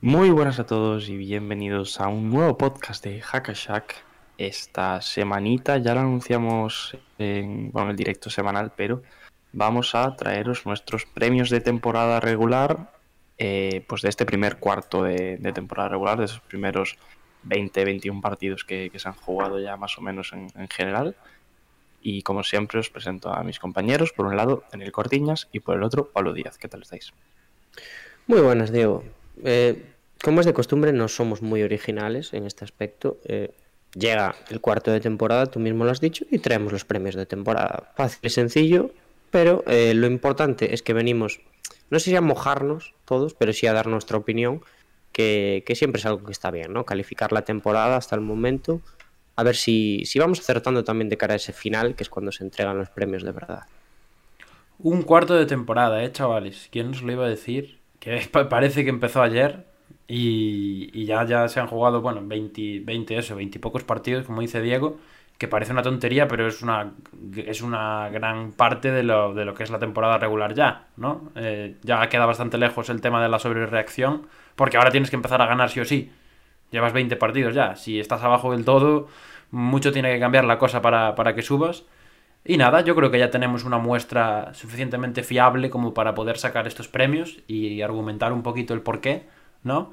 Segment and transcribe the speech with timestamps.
[0.00, 3.96] Muy buenas a todos y bienvenidos a un nuevo podcast de Hackashack.
[4.38, 9.02] Esta semanita ya lo anunciamos en el directo semanal, pero
[9.52, 12.92] vamos a traeros nuestros premios de temporada regular,
[13.38, 16.96] eh, pues de este primer cuarto de, temporada regular, de esos primeros
[17.48, 21.16] 20-21 partidos que, que, se han jugado ya más o menos en, en, general.
[22.00, 25.74] Y como siempre os presento a mis compañeros, por un lado Daniel Cortiñas y por
[25.74, 26.56] el otro Pablo Díaz.
[26.56, 27.12] ¿Qué tal estáis?
[28.28, 29.02] Muy buenas, Diego.
[29.44, 29.82] Eh,
[30.22, 33.18] como es de costumbre, no somos muy originales en este aspecto.
[33.24, 33.52] Eh,
[33.94, 37.26] llega el cuarto de temporada, tú mismo lo has dicho, y traemos los premios de
[37.26, 37.92] temporada.
[37.96, 38.90] Fácil y sencillo,
[39.30, 41.40] pero eh, lo importante es que venimos,
[41.90, 44.62] no sé si a mojarnos todos, pero sí a dar nuestra opinión,
[45.12, 46.84] que, que, siempre es algo que está bien, ¿no?
[46.84, 48.82] Calificar la temporada hasta el momento,
[49.36, 52.30] a ver si, si vamos acertando también de cara a ese final, que es cuando
[52.30, 53.62] se entregan los premios de verdad.
[54.80, 56.68] Un cuarto de temporada, ¿eh, chavales?
[56.70, 57.77] ¿Quién nos lo iba a decir?
[58.00, 59.66] Que parece que empezó ayer
[60.06, 64.26] y, y ya, ya se han jugado, bueno, 20, 20, eso, 20 y pocos partidos,
[64.26, 64.98] como dice Diego
[65.38, 66.94] que parece una tontería, pero es una,
[67.36, 71.30] es una gran parte de lo, de lo que es la temporada regular ya, ¿no?
[71.36, 74.26] Eh, ya queda bastante lejos el tema de la sobrereacción,
[74.56, 76.10] porque ahora tienes que empezar a ganar sí o sí.
[76.72, 77.76] Llevas 20 partidos ya.
[77.76, 79.06] Si estás abajo del todo,
[79.52, 81.84] mucho tiene que cambiar la cosa para, para que subas.
[82.44, 86.66] Y nada, yo creo que ya tenemos una muestra suficientemente fiable como para poder sacar
[86.66, 89.26] estos premios y argumentar un poquito el porqué,
[89.64, 89.92] ¿no?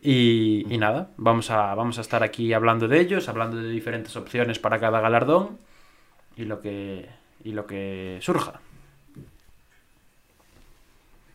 [0.00, 4.58] Y, nada, vamos a, vamos a estar aquí hablando de ellos, hablando de diferentes opciones
[4.58, 5.58] para cada galardón
[6.36, 7.08] y lo que,
[7.42, 8.60] y lo que surja.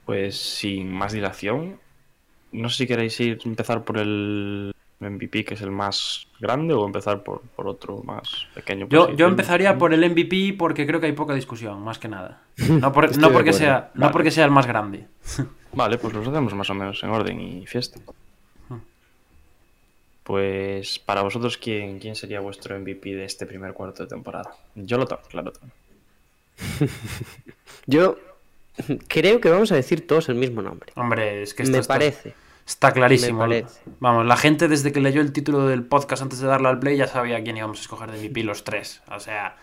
[0.05, 1.79] Pues sin más dilación,
[2.53, 6.85] no sé si queréis ir empezar por el MVP, que es el más grande, o
[6.85, 8.87] empezar por, por otro más pequeño.
[8.89, 12.41] Yo, yo empezaría por el MVP porque creo que hay poca discusión, más que nada.
[12.57, 15.07] No, por, no, porque, sea, no porque sea el más grande.
[15.73, 17.99] Vale, pues los hacemos más o menos en orden y fiesta.
[20.23, 24.55] Pues para vosotros, ¿quién, ¿quién sería vuestro MVP de este primer cuarto de temporada?
[24.73, 25.51] Yo lo tengo, claro.
[27.87, 28.17] Yo
[29.07, 30.93] creo que vamos a decir todos el mismo nombre.
[30.95, 32.33] Hombre, es que me está, parece.
[32.65, 33.45] Está clarísimo.
[33.99, 36.97] Vamos, la gente desde que leyó el título del podcast antes de darle al play
[36.97, 39.01] ya sabía quién íbamos a escoger de MVP los tres.
[39.11, 39.57] O sea,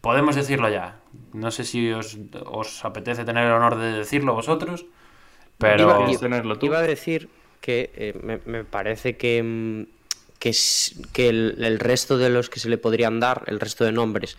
[0.00, 0.96] podemos decirlo ya.
[1.32, 2.16] No sé si os,
[2.46, 4.86] os apetece tener el honor de decirlo vosotros,
[5.58, 6.06] pero...
[6.06, 6.66] Iba, tenerlo tú.
[6.66, 7.28] iba a decir
[7.60, 9.86] que eh, me, me, parece que,
[10.38, 10.52] que,
[11.12, 14.36] que el, el, resto de los que se le podrían dar, el resto de nombres,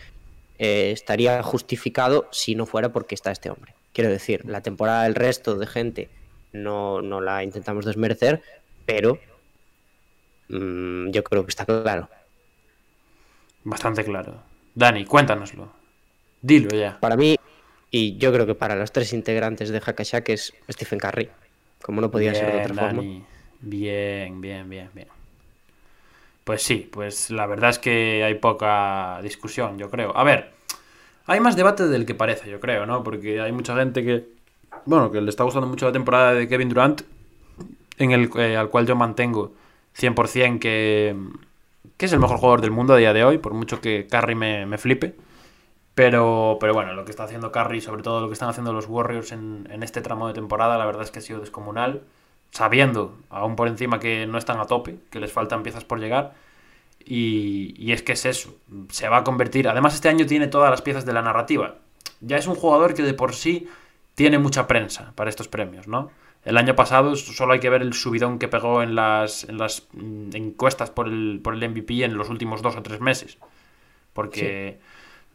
[0.60, 3.74] eh, estaría justificado si no fuera porque está este hombre.
[3.92, 6.10] Quiero decir, la temporada del resto de gente
[6.64, 8.42] no, no la intentamos desmerecer,
[8.86, 9.20] pero
[10.50, 12.10] mmm, yo creo que está claro.
[13.64, 14.42] Bastante claro.
[14.74, 15.72] Dani, cuéntanoslo.
[16.42, 17.00] Dilo ya.
[17.00, 17.38] Para mí,
[17.90, 21.30] y yo creo que para los tres integrantes de Hackashack es Stephen Curry
[21.82, 22.98] como no podía bien, ser de otra Dani.
[22.98, 23.26] forma.
[23.62, 25.08] Bien, bien, bien, bien.
[26.44, 30.16] Pues sí, pues la verdad es que hay poca discusión, yo creo.
[30.18, 30.52] A ver,
[31.28, 33.04] hay más debate del que parece, yo creo, ¿no?
[33.04, 34.26] Porque hay mucha gente que,
[34.86, 37.02] bueno, que le está gustando mucho la temporada de Kevin Durant,
[37.98, 39.54] en el eh, al cual yo mantengo
[39.98, 41.16] 100% que,
[41.98, 44.36] que es el mejor jugador del mundo a día de hoy, por mucho que Curry
[44.36, 45.16] me, me flipe.
[45.96, 48.88] Pero, pero bueno, lo que está haciendo Curry, sobre todo lo que están haciendo los
[48.88, 52.04] Warriors en, en, este tramo de temporada, la verdad es que ha sido descomunal.
[52.52, 56.34] Sabiendo, aún por encima, que no están a tope, que les faltan piezas por llegar.
[57.06, 58.56] Y, y, es que es eso,
[58.90, 59.70] se va a convertir.
[59.70, 61.76] Además, este año tiene todas las piezas de la narrativa.
[62.20, 63.68] Ya es un jugador que de por sí
[64.16, 66.12] tiene mucha prensa para estos premios, ¿no?
[66.44, 69.88] El año pasado solo hay que ver el subidón que pegó en las, en las
[70.34, 73.38] encuestas por el, por el MVP en los últimos dos o tres meses.
[74.14, 74.80] Porque.
[74.80, 74.86] Sí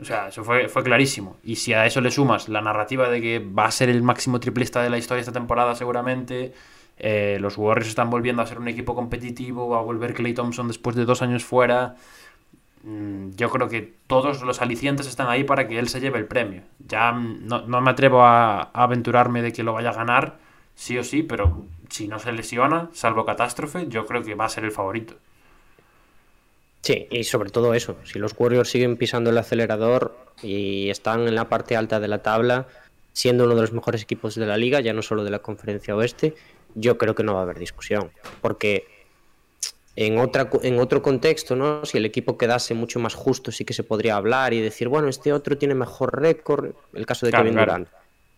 [0.00, 1.36] o sea, eso fue, fue clarísimo.
[1.44, 4.40] Y si a eso le sumas la narrativa de que va a ser el máximo
[4.40, 6.54] triplista de la historia esta temporada, seguramente,
[6.96, 10.68] eh, los Warriors están volviendo a ser un equipo competitivo, va a volver Clay Thompson
[10.68, 11.96] después de dos años fuera.
[12.82, 16.26] Mm, yo creo que todos los alicientes están ahí para que él se lleve el
[16.26, 16.62] premio.
[16.86, 20.38] Ya no, no me atrevo a, a aventurarme de que lo vaya a ganar,
[20.74, 24.48] sí o sí, pero si no se lesiona, salvo catástrofe, yo creo que va a
[24.48, 25.14] ser el favorito.
[26.82, 31.34] Sí, y sobre todo eso, si los Warriors siguen pisando el acelerador y están en
[31.34, 32.66] la parte alta de la tabla,
[33.12, 35.94] siendo uno de los mejores equipos de la liga, ya no solo de la conferencia
[35.94, 36.34] oeste,
[36.74, 38.10] yo creo que no va a haber discusión.
[38.40, 38.86] Porque
[39.96, 41.84] en, otra, en otro contexto, ¿no?
[41.84, 45.08] Si el equipo quedase mucho más justo, sí que se podría hablar y decir, bueno,
[45.08, 47.72] este otro tiene mejor récord, el caso de Claro, Kevin claro.
[47.72, 47.88] Durant.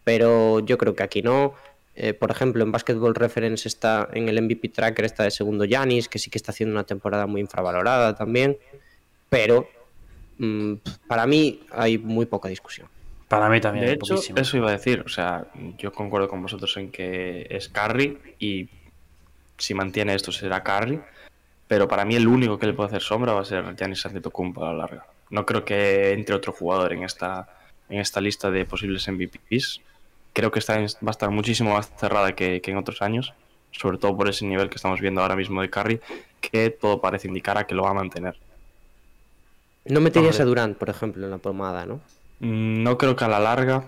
[0.05, 1.55] Pero yo creo que aquí no.
[1.95, 6.09] Eh, por ejemplo, en Basketball Reference está en el MVP Tracker está de segundo Yanis,
[6.09, 8.57] que sí que está haciendo una temporada muy infravalorada también.
[9.29, 9.69] Pero
[10.39, 10.75] mm,
[11.07, 12.89] para mí hay muy poca discusión.
[13.29, 14.39] Para mí también, De hecho, poquísimo.
[14.39, 15.03] eso iba a decir.
[15.07, 15.47] O sea,
[15.79, 18.69] yo concuerdo con vosotros en que es Curry y
[19.57, 21.01] si mantiene esto será Curry.
[21.69, 24.65] Pero para mí el único que le puede hacer sombra va a ser Giannis Antetokounmpo
[24.65, 25.07] a la larga.
[25.31, 27.49] No creo que entre otro jugador en esta,
[27.89, 29.81] en esta lista de posibles MVPs.
[30.35, 33.33] Creo que está, va a estar muchísimo más cerrada que, que en otros años.
[33.71, 36.01] Sobre todo por ese nivel que estamos viendo ahora mismo de Curry,
[36.43, 38.37] que todo parece indicar a que lo va a mantener.
[39.87, 40.43] No meterías Hombre.
[40.43, 42.01] a Durant, por ejemplo, en la pomada, ¿no?
[42.41, 43.85] Mm, No creo que a la larga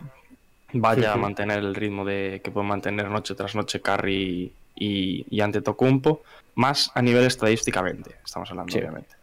[0.73, 5.41] vaya a mantener el ritmo de que puede mantener noche tras noche Curry y, y
[5.41, 6.23] Antetokounmpo,
[6.57, 8.79] más a nivel estadísticamente, estamos hablando Sí.
[8.79, 9.15] obviamente.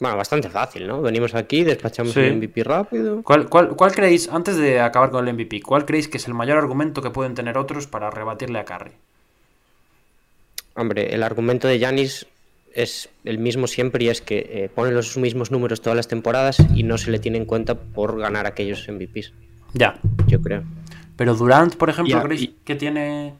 [0.00, 1.00] Bueno, bastante fácil, ¿no?
[1.00, 2.20] Venimos aquí, despachamos Sí.
[2.20, 3.22] el MVP rápido.
[3.22, 6.34] ¿Cuál, cuál, cuál creéis, antes de acabar con el MVP, cuál creéis que es el
[6.34, 8.90] mayor argumento que pueden tener otros para rebatirle a Curry?
[10.74, 12.26] Hombre, el argumento de Yanis
[12.74, 16.56] es el mismo siempre y es que eh, pone los mismos números todas las temporadas
[16.74, 19.32] y no se le tiene en cuenta por ganar aquellos MVPs,
[19.74, 20.00] Ya.
[20.26, 20.64] yo creo.
[21.22, 23.32] Pero Durant, por ejemplo, Y a- ¿creéis y- que tiene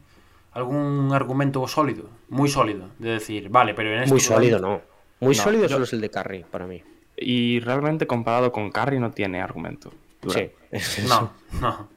[0.53, 2.09] algún argumento sólido?
[2.29, 2.87] Muy sólido.
[2.97, 4.81] De decir, vale, pero en esto Muy Durant- sólido, no.
[5.19, 6.81] Muy No, sólido yo- solo es el de Curry, para mí.
[7.17, 9.91] Y realmente comparado con Curry no tiene argumento.
[10.21, 10.49] Durant.
[10.71, 11.01] Sí.
[11.09, 11.89] No, no.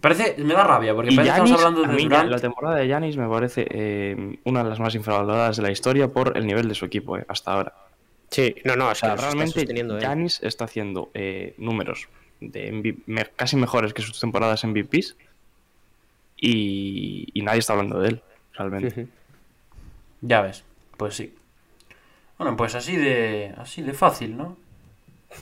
[0.00, 2.30] Parece, me da rabia, porque parece que Giannis, estamos hablando de mí Durant.
[2.30, 6.06] la temporada de Yanis me parece eh, una de las más infravaloradas de la historia
[6.06, 7.74] por el nivel de su equipo eh, hasta ahora.
[8.30, 9.98] Sí, no, no, o O sea, realmente él.
[9.98, 12.08] Giannis está haciendo eh, números
[12.40, 15.16] de MVP casi mejores que sus temporadas MVPs
[16.38, 18.22] y, y nadie está hablando de él,
[18.54, 19.06] realmente.
[20.20, 20.64] Ya ves,
[20.96, 21.34] pues sí.
[22.38, 24.56] Bueno, pues así de, así de fácil, ¿no?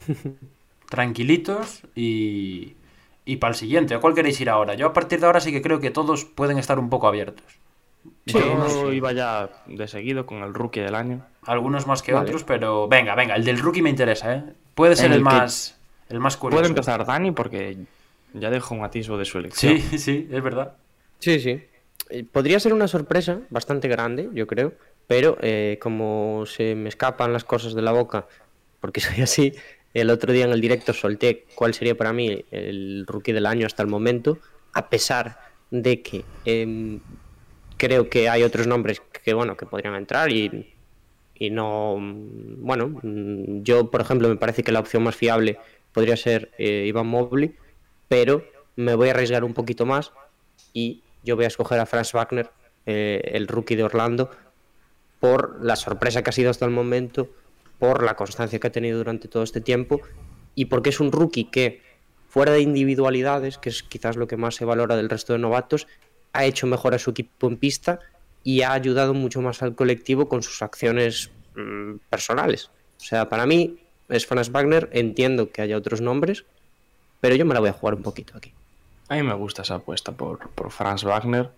[0.89, 2.75] Tranquilitos y,
[3.25, 3.95] y para el siguiente.
[3.95, 4.75] ¿A cuál queréis ir ahora?
[4.75, 7.45] Yo a partir de ahora sí que creo que todos pueden estar un poco abiertos.
[8.27, 11.25] Yo iba ya de seguido con el rookie del año.
[11.43, 12.27] Algunos más que Vale.
[12.27, 14.45] otros, pero venga, venga, el del rookie me interesa, ¿eh?
[14.75, 15.79] Puede ser el, que- más
[16.09, 16.61] el más curioso.
[16.61, 17.77] Puede empezar Dani porque
[18.33, 19.79] ya dejó un atisbo de su elección.
[19.79, 20.75] Sí, sí, es verdad.
[21.19, 21.63] Sí, sí.
[22.11, 24.75] Eh, Podría ser una sorpresa bastante grande, yo creo,
[25.07, 28.27] pero eh, como se me escapan las cosas de la boca,
[28.81, 29.53] porque soy así,
[29.95, 33.67] el otro día en el directo solté cuál sería para mí el rookie del año
[33.67, 34.39] hasta el momento,
[34.73, 35.39] a pesar
[35.71, 37.01] de que em,
[37.77, 40.73] creo que hay otros nombres que bueno que podrían entrar y,
[41.35, 45.59] y no bueno yo por ejemplo me parece que la opción más fiable
[45.95, 47.57] podría ser eh, Ivan Mobley
[48.09, 48.45] pero
[48.77, 50.13] me voy a arriesgar un poquito más
[50.75, 52.51] y yo voy a escoger a Franz Wagner
[52.85, 54.31] eh, el rookie de Orlando
[55.21, 57.31] por la sorpresa que ha sido hasta el momento
[57.79, 60.01] por la constancia que ha tenido durante todo este tiempo
[60.55, 61.81] y porque es un rookie que
[62.29, 65.87] fuera de individualidades que es quizás lo que más se valora del resto de novatos
[66.33, 68.01] ha hecho mejor a su equipo en pista
[68.43, 72.71] y ha ayudado mucho más al colectivo con sus acciones mm, personales.
[72.99, 73.79] O sea, para mí
[74.15, 76.45] es Franz Wagner, entiendo que haya otros nombres,
[77.21, 78.53] pero yo me la voy a jugar un poquito aquí.
[79.09, 81.51] A mí me gusta esa apuesta por, por Franz Wagner,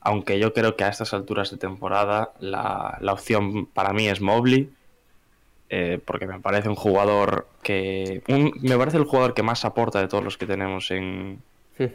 [0.00, 4.20] aunque yo creo que a estas alturas de temporada la, la opción para mí es
[4.20, 4.70] Mobley,
[5.70, 8.22] eh, porque me parece un jugador que...
[8.28, 11.40] un- me parece el jugador que más aporta de todos los que tenemos en,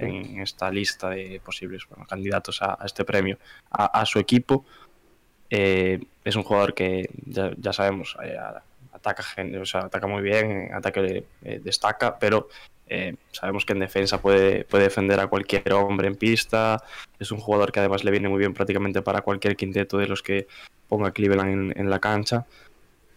[0.05, 3.38] en esta lista de posibles bueno, candidatos a, a este premio
[3.71, 4.65] a, a su equipo.
[5.51, 8.63] Eh, es un jugador que ya, ya sabemos, eh, a-
[9.00, 9.24] ataca,
[9.62, 12.50] o sea, ataca muy bien, en ataque eh, destaca, pero
[12.88, 16.84] eh, sabemos que en defensa puede, puede defender a cualquier hombre en pista.
[17.20, 20.24] Es un jugador que además le viene muy bien prácticamente para cualquier quinteto de los
[20.24, 20.48] que
[20.88, 22.46] ponga Cleveland en, en la cancha.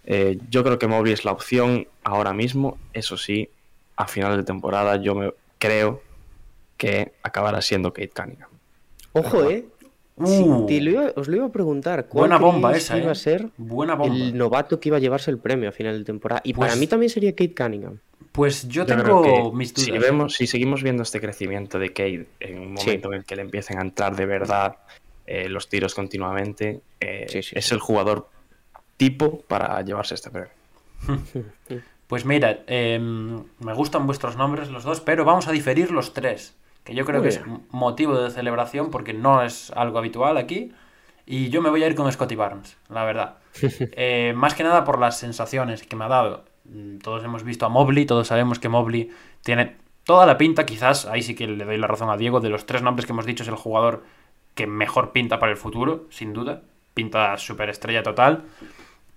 [0.05, 2.79] Eh, yo creo que Mobley es la opción ahora mismo.
[2.93, 3.49] Eso sí,
[3.97, 6.03] a final de temporada yo me creo
[6.77, 8.51] que acabará siendo Kate Cunningham.
[9.13, 9.67] Ojo, eh.
[10.25, 12.07] Sí, te lo iba- os lo iba a preguntar.
[12.07, 13.13] ¿Cuál Buena bomba esa, iba eh.
[13.13, 14.15] a ser Buena bomba.
[14.15, 16.41] el novato que iba a llevarse el premio a final de temporada?
[16.45, 17.99] Y Pues- para mí también sería Kate Cunningham.
[18.31, 19.85] Pues yo Yo tengo mis dudas.
[19.85, 22.87] si, vemos, si seguimos viendo este crecimiento de Cade en un Sí.
[22.87, 24.77] momento en el que le empiecen a entrar de verdad
[25.27, 27.75] eh, los tiros continuamente, eh, Sí, sí, es sí.
[27.75, 28.29] el jugador
[28.97, 30.51] tipo para llevarse este premio.
[32.07, 36.55] Pues mira, em, me gustan vuestros nombres los dos, pero vamos a diferir los tres.
[36.85, 37.63] Que yo creo Muy que es bien.
[37.71, 40.73] motivo de celebración porque no es algo habitual aquí.
[41.27, 43.37] Y yo me voy a ir con Scotty Barnes, la verdad.
[43.93, 46.45] Eh, más que nada por las sensaciones que me ha dado.
[46.65, 49.11] Mm, Todos hemos visto a Mobley, todos sabemos que Mobley
[49.43, 52.49] tiene toda la pinta, quizás, ahí sí que le doy la razón a Diego, de
[52.49, 54.03] los tres nombres que hemos dicho es el jugador
[54.57, 56.63] que mejor pinta para el futuro, sin duda.
[56.95, 58.45] Pinta superestrella total.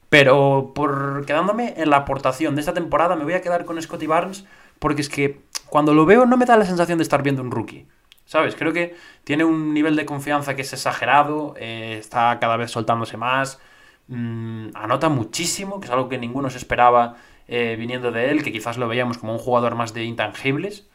[0.09, 4.05] Pero por quedándome en la aportación de esta temporada, me voy a quedar con Scotty
[4.07, 4.45] Barnes,
[4.79, 7.51] porque es que cuando lo veo no me da la sensación de estar viendo un
[7.51, 7.87] rookie.
[8.25, 8.55] ¿Sabes?
[8.55, 13.17] Creo que tiene un nivel de confianza que es exagerado, eh, está cada vez soltándose
[13.17, 13.59] más,
[14.07, 17.17] mm, anota muchísimo, que es algo que ninguno se esperaba
[17.47, 20.87] eh, viniendo de él, que quizás lo veíamos como un jugador más de intangibles.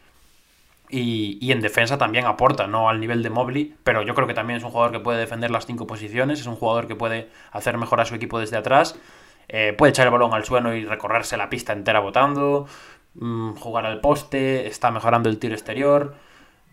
[0.89, 4.33] Y, y en defensa también aporta, no al nivel de Mobley, pero yo creo que
[4.33, 7.29] también es un jugador que puede defender las cinco posiciones, es un jugador que puede
[7.51, 8.99] hacer mejor a su equipo desde atrás,
[9.47, 12.67] eh, puede echar el balón al suelo y recorrerse la pista entera botando,
[13.15, 16.15] mm, jugar al poste, está mejorando el tiro exterior.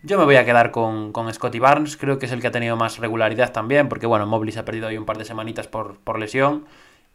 [0.03, 2.51] Yo me voy a quedar con, con Scotty Barnes, creo que es el que ha
[2.51, 5.67] tenido más regularidad también, porque bueno, Mobley se ha perdido ahí un par de semanitas
[5.67, 6.65] por, por lesión.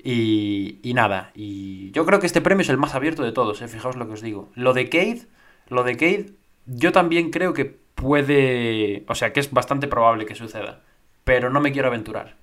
[0.02, 3.62] Y, y nada, y yo creo que este premio es el más abierto de todos,
[3.62, 3.69] ¿eh?
[3.69, 4.50] fijaos lo que os digo.
[4.54, 5.23] Lo de Cade,
[5.69, 6.33] lo de Cade,
[6.66, 10.83] yo también creo que puede, o sea, que es bastante probable que suceda,
[11.25, 12.37] pero no me quiero aventurar.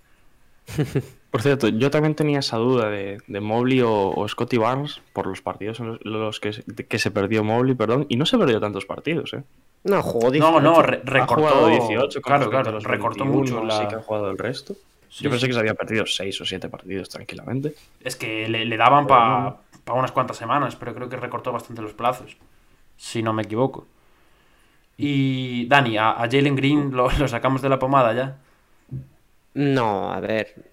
[1.32, 5.28] Por cierto, yo también tenía esa duda de, de Mobley o, o Scotty Barnes por
[5.28, 8.38] los partidos en los, los que, se- que se perdió Mobley, perdón, y no se
[8.38, 9.44] perdió tantos partidos, ¿eh?
[9.86, 10.62] No, jugó No, 18.
[10.62, 13.78] no, re- Ha recortó, jugado 18, con claro, claro, los recortó 21, mucho la...
[13.80, 14.76] Sí que ha jugado el resto.
[15.10, 15.48] Sí, yo pensé sí.
[15.48, 17.76] que se había perdido 6 o 7 partidos tranquilamente.
[18.04, 19.56] Es que le, le daban para
[19.94, 22.38] unas cuantas semanas, pero creo que recortó bastante los plazos,
[22.98, 23.86] si no me equivoco.
[24.98, 28.38] Y Dani, a, a Jalen Green lo, lo sacamos de la pomada ya.
[29.54, 30.72] No, a ver.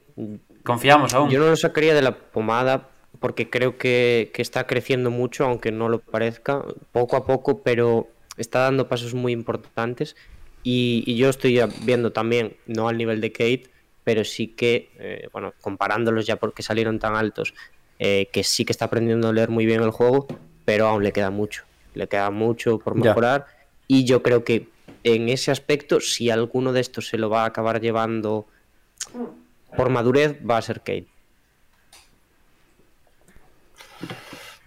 [0.65, 1.31] Confiamos aún.
[1.31, 2.89] Yo no lo sacaría de la pomada
[3.21, 8.09] porque creo que, que está creciendo mucho, aunque no lo parezca, poco a poco, pero
[8.37, 10.17] está dando pasos muy importantes.
[10.63, 13.71] Y, y yo estoy viendo también, no al nivel de Kate,
[14.05, 17.55] pero sí que, eh, bueno, comparándolos ya porque salieron tan altos,
[17.99, 20.27] eh, que sí que está aprendiendo a leer muy bien el juego,
[20.65, 21.65] pero aún le queda mucho.
[21.95, 23.09] Le queda mucho por Ya.
[23.11, 23.47] mejorar.
[23.87, 24.69] Y yo creo que
[25.05, 28.47] en ese aspecto, si alguno de estos se lo va a acabar llevando
[29.77, 31.07] por madurez, va a ser Kate.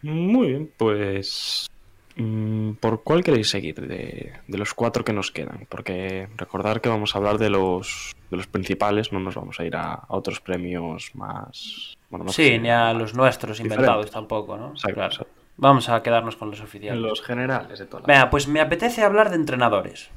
[0.01, 1.69] Muy bien, pues.
[2.15, 5.67] mm, ¿Por cuál queréis seguir de, de los cuatro que nos quedan?
[5.69, 9.65] Porque recordar que vamos a hablar de los, de los principales, no nos vamos a
[9.65, 11.95] ir a, a otros premios más.
[12.09, 13.77] Bueno, más Sí, ni a los nuestros Diferentes.
[13.77, 14.71] inventados tampoco, ¿no?
[14.71, 15.11] Exacto, Claro.
[15.13, 15.33] exacto.
[15.57, 16.99] Vamos a quedarnos con los oficiales.
[16.99, 18.07] Los generales de toda la.
[18.07, 20.09] Venga, pues me apetece hablar de entrenadores.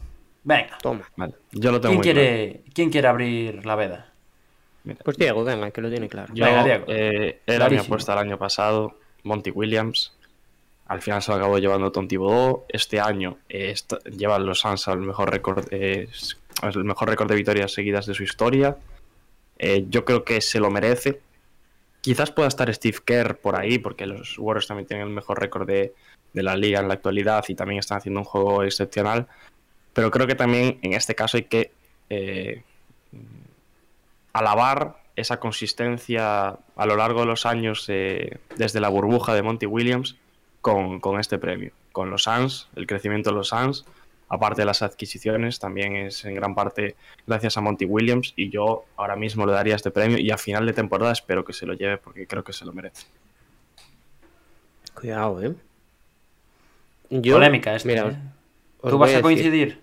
[0.43, 0.79] Venga.
[0.81, 1.03] Toma.
[1.17, 2.37] Vale, yo lo tengo ¿Quién muy claro.
[2.39, 4.13] quiere, ¿Quién quiere abrir la veda?
[5.03, 6.33] Pues Diego, venga, que lo tiene claro.
[6.35, 6.85] yo, Venga, Diego.
[6.89, 10.13] eh, era mi apuesta el año pasado, Monty Williams.
[10.87, 12.65] Al final se lo acabó llevando Tom Thibodeau.
[12.69, 16.09] Este año eh, esta- lleva los Suns al mejor récord, eh,
[16.63, 18.77] el mejor récord de victorias seguidas de su historia.
[19.59, 21.21] Eh, yo creo que se lo merece.
[22.03, 25.67] Quizás pueda estar Steve Kerr por ahí, porque los Warriors también tienen el mejor récord
[25.67, 25.95] de,
[26.35, 29.27] de la liga en la actualidad y también están haciendo un juego excepcional.
[29.95, 31.71] Pero creo que también en este caso hay que
[32.11, 32.63] eh,
[34.35, 39.67] alabar esa consistencia a lo largo de los años eh, desde la burbuja de Monty
[39.67, 40.17] Williams
[40.61, 41.73] con, con este premio.
[41.93, 43.87] Con los Suns, el crecimiento de los Suns,
[44.29, 48.85] aparte de las adquisiciones, también es en gran parte gracias a Monty Williams y yo
[48.97, 51.75] ahora mismo le daría este premio y a final de temporada espero que se lo
[51.75, 53.07] lleve porque creo que se lo merece.
[54.95, 55.55] Cuidado, eh.
[57.11, 57.89] Yo, Polémica esta.
[57.89, 58.17] mira, ¿eh?
[58.89, 59.81] ¿Tú vas a coincidir?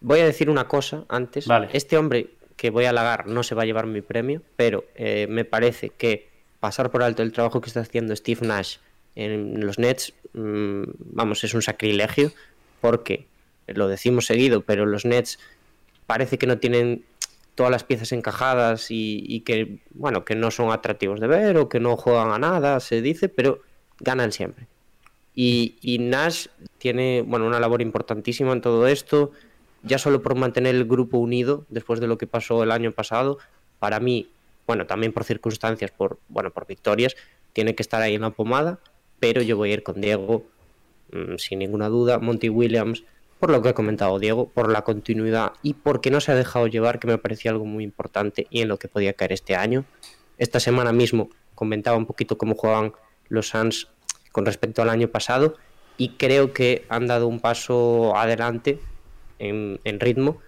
[0.00, 1.46] Voy a decir una cosa antes.
[1.46, 1.68] Vale.
[1.72, 5.28] Este hombre que voy a halagar no se va a llevar mi premio, pero eh,
[5.30, 6.28] me parece que
[6.60, 8.78] pasar por alto el trabajo que está haciendo Steve Nash
[9.14, 12.32] en los Nets, mm, vamos, es un sacrilegio,
[12.80, 13.26] porque
[13.68, 15.38] lo decimos seguido, pero los Nets
[16.06, 17.04] parece que no tienen
[17.54, 21.80] todas las piezas encajadas y, que, bueno, que no son atractivos de ver o que
[21.80, 23.60] no juegan a nada, se dice, pero
[24.00, 24.66] ganan siempre.
[25.34, 26.46] Y, y Nash
[26.78, 29.32] tiene bueno, una labor importantísima en todo esto,
[29.82, 33.38] ya solo por mantener el grupo unido después de lo que pasó el año pasado.
[33.78, 34.28] Para mí,
[34.66, 37.16] bueno, también por circunstancias, por, bueno, por victorias,
[37.52, 38.78] tiene que estar ahí en la pomada,
[39.20, 40.44] pero yo voy a ir con Diego,
[41.12, 42.18] mm, sin ninguna duda.
[42.18, 43.04] Monty Williams,
[43.38, 46.66] por lo que ha comentado Diego, por la continuidad y porque no se ha dejado
[46.66, 49.84] llevar, que me parecía algo muy importante y en lo que podía caer este año.
[50.38, 52.92] Esta semana mismo comentaba un poquito cómo jugaban
[53.28, 53.88] los Suns
[54.32, 55.56] con respecto al año pasado
[55.96, 58.78] y creo que han dado un paso adelante
[59.38, 60.38] en, ritmo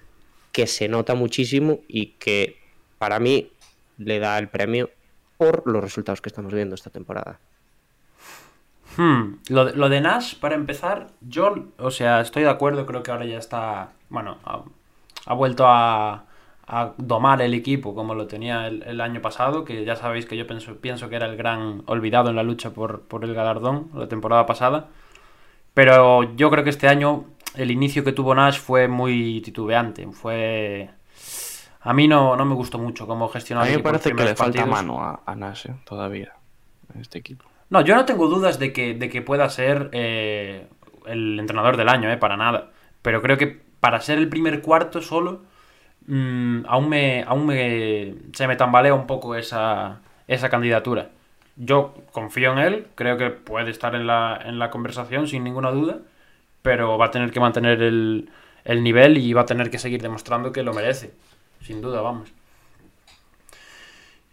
[0.53, 2.57] que se nota muchísimo y que
[2.99, 3.51] para mí
[3.99, 4.91] le da el premio
[5.37, 7.39] por los resultados que estamos viendo esta temporada.
[8.97, 13.03] Hmm, Lo, de, lo de Nash, para empezar, yo, o sea, estoy de acuerdo, creo
[13.03, 16.25] que ahora ya está, bueno, ha, vuelto a,
[16.67, 20.47] a domar el equipo como lo tenía el, año pasado, que ya sabéis que yo
[20.47, 24.47] pienso que era el gran olvidado en la lucha por, por el galardón la temporada
[24.47, 24.89] pasada.
[25.75, 30.07] Pero yo creo que este año el inicio que tuvo Nash fue muy titubeante.
[30.13, 30.91] Fue.
[31.81, 34.35] A mí no, no me gustó mucho cómo gestionó A mí me parece que le
[34.35, 34.69] falta partidos.
[34.69, 36.35] mano a, a Nash eh, todavía
[36.95, 37.45] en este equipo.
[37.71, 40.67] No, yo no tengo dudas de que, de que pueda ser eh,
[41.07, 42.71] el entrenador del año, eh, para nada.
[43.03, 45.43] Pero creo que para ser el primer cuarto solo,
[46.07, 51.11] mm, aún me, aún me, se me tambalea un poco esa, esa candidatura.
[51.57, 55.71] Yo confío en él, creo que puede estar en la, en la conversación sin ninguna
[55.71, 55.99] duda,
[56.63, 58.31] pero va a tener que mantener el,
[58.65, 61.13] el nivel y va a tener que seguir demostrando que lo merece.
[61.61, 62.33] Sin duda, vamos.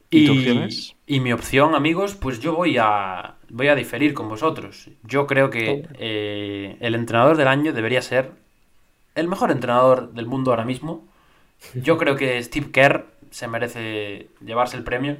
[0.10, 0.96] ¿Y tu opción es?
[1.06, 4.90] y mi opción, amigos, pues yo voy a, voy a diferir con vosotros.
[5.04, 8.32] Yo creo que eh, el entrenador del año debería ser
[9.16, 11.08] el mejor entrenador del mundo ahora mismo.
[11.74, 15.18] Yo creo que Steve Kerr se merece llevarse el premio.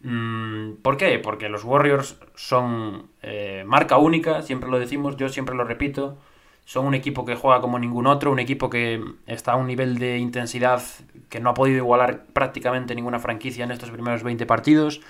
[0.00, 1.18] Mm, ¿Por qué?
[1.18, 6.18] Porque los Warriors son eh, marca única, siempre lo decimos, yo siempre lo repito.
[6.64, 9.98] Son un equipo que juega como ningún otro, un equipo que está a un nivel
[9.98, 10.82] de intensidad
[11.28, 15.00] que no ha podido igualar prácticamente ninguna franquicia en estos primeros 20 partidos.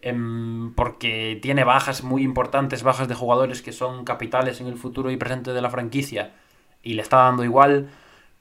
[0.00, 5.10] em, porque tiene bajas muy importantes, bajas de jugadores que son capitales en el futuro
[5.10, 6.34] y presente de la franquicia.
[6.82, 7.88] Y le está dando igual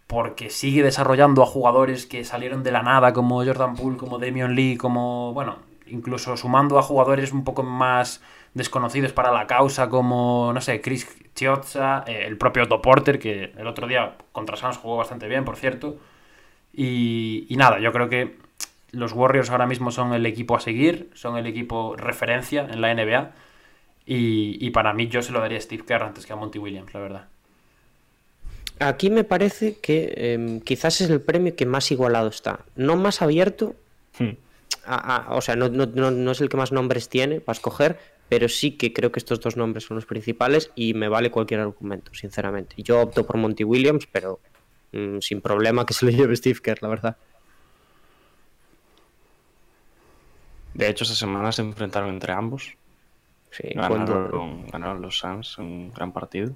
[0.07, 4.55] porque sigue desarrollando a jugadores que salieron de la nada, como Jordan Poole, como Damian
[4.55, 8.21] Lee, como, bueno, incluso sumando a jugadores un poco más
[8.57, 13.53] desconocidos para la causa, como, no sé, Chris Chiozza, eh, el propio Otto Porter, que
[13.57, 15.97] el otro día contra Suns jugó bastante bien, por cierto.
[16.73, 18.35] Y, y nada, yo creo que
[18.91, 22.93] los Warriors ahora mismo son el equipo a seguir, son el equipo referencia en la
[22.93, 23.31] NBA.
[24.05, 26.59] Y, y para mí yo se lo daría a Steve Kerr antes que a Monty
[26.59, 27.25] Williams, la verdad.
[28.79, 32.59] Aquí me parece que em, quizás es el premio que más igualado está.
[32.75, 33.75] No más abierto,
[34.19, 34.31] Hmm.
[34.85, 37.55] a- a- o sea, no, no- no- no es el que más nombres tiene para
[37.57, 37.99] escoger,
[38.29, 41.59] pero sí que creo que estos dos nombres son los principales y me vale cualquier
[41.61, 42.75] argumento, sinceramente.
[42.81, 44.39] Yo opto por Monty Williams, pero
[44.91, 47.17] mm, sin problema que se lo lleve Steve Kerr, la verdad.
[50.73, 52.73] De hecho, esta semana se enfrentaron entre ambos.
[53.51, 56.53] Sí, cuando- Ganaron, ganaron los Suns un gran partido.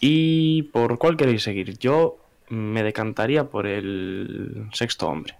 [0.00, 1.78] ¿Y por cuál queréis seguir?
[1.78, 2.18] Yo
[2.50, 5.34] me decantaría por el sexto hombre.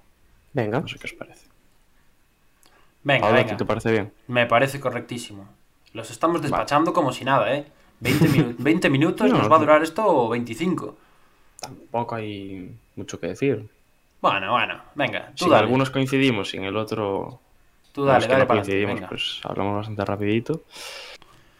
[0.54, 0.80] Venga.
[0.80, 1.45] No sé qué os parece.
[3.06, 3.56] Venga, Pablo, ¿a ti venga.
[3.56, 4.12] te parece bien?
[4.26, 5.48] Me parece correctísimo.
[5.92, 7.64] Los estamos despachando como si nada, ¿eh?
[8.00, 10.96] 20, minu- 20 minutos No, nos va a durar esto o 25.
[11.60, 13.68] Tampoco hay mucho que decir.
[14.20, 15.62] Bueno, bueno, venga, tú Si en dale.
[15.62, 17.38] algunos coincidimos y en el otro
[17.92, 19.08] Tú dale, dale no para coincidimos, venga.
[19.08, 20.62] pues hablamos bastante rapidito.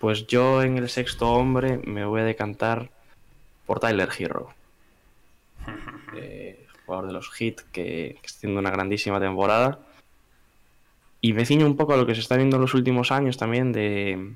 [0.01, 2.91] Pues yo en el sexto hombre me voy a decantar
[3.67, 4.49] por Tyler Hero.
[6.17, 9.81] Eh, jugador de los Heat que, que está haciendo una grandísima temporada.
[11.21, 13.37] Y me ciño un poco a lo que se está viendo en los últimos años
[13.37, 14.35] también de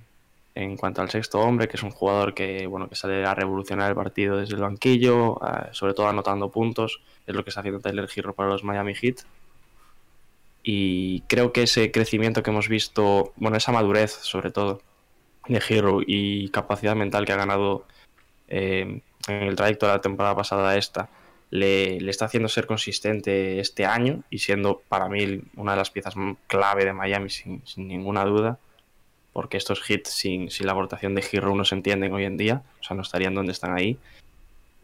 [0.55, 3.89] en cuanto al sexto hombre, que es un jugador que bueno que sale a revolucionar
[3.91, 5.39] el partido desde el banquillo,
[5.73, 9.19] sobre todo anotando puntos, es lo que está haciendo Tyler Hero para los Miami Heat.
[10.63, 14.83] Y creo que ese crecimiento que hemos visto, bueno, esa madurez sobre todo
[15.49, 17.87] de Hero y capacidad mental que ha ganado
[18.49, 21.09] eh, en el trayecto de la temporada pasada a esta,
[21.51, 25.91] le, le está haciendo ser consistente este año y siendo para mí una de las
[25.91, 26.15] piezas
[26.47, 28.59] clave de Miami sin, sin ninguna duda,
[29.33, 32.63] porque estos hits sin, sin la aportación de Hero no se entienden hoy en día,
[32.81, 33.99] o sea, no estarían donde están ahí.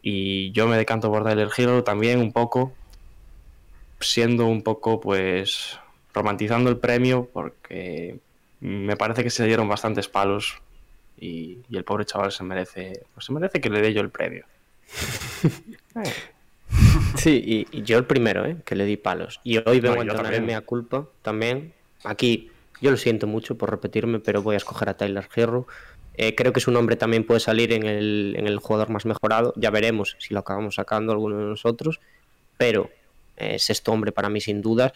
[0.01, 2.73] Y yo me decanto por Tyler Hero también un poco,
[3.99, 5.79] siendo un poco, pues,
[6.13, 8.19] romantizando el premio, porque
[8.59, 10.61] me parece que se dieron bastantes palos
[11.17, 14.09] y, y el pobre chaval se merece, pues se merece que le dé yo el
[14.09, 14.45] premio.
[17.17, 18.57] Sí, y, y yo el primero, ¿eh?
[18.65, 19.39] que le di palos.
[19.43, 20.43] Y hoy vengo No, a yo entonar también.
[20.43, 21.73] en mea culpa también.
[22.03, 22.49] Aquí,
[22.81, 25.67] yo lo siento mucho por repetirme, pero voy a escoger a Tyler Hero.
[26.15, 29.53] Eh, creo que su nombre también puede salir en el, en el jugador más mejorado.
[29.55, 31.99] Ya veremos si lo acabamos sacando alguno de nosotros.
[32.57, 32.89] Pero
[33.35, 34.93] eh, sexto hombre para mí sin dudas.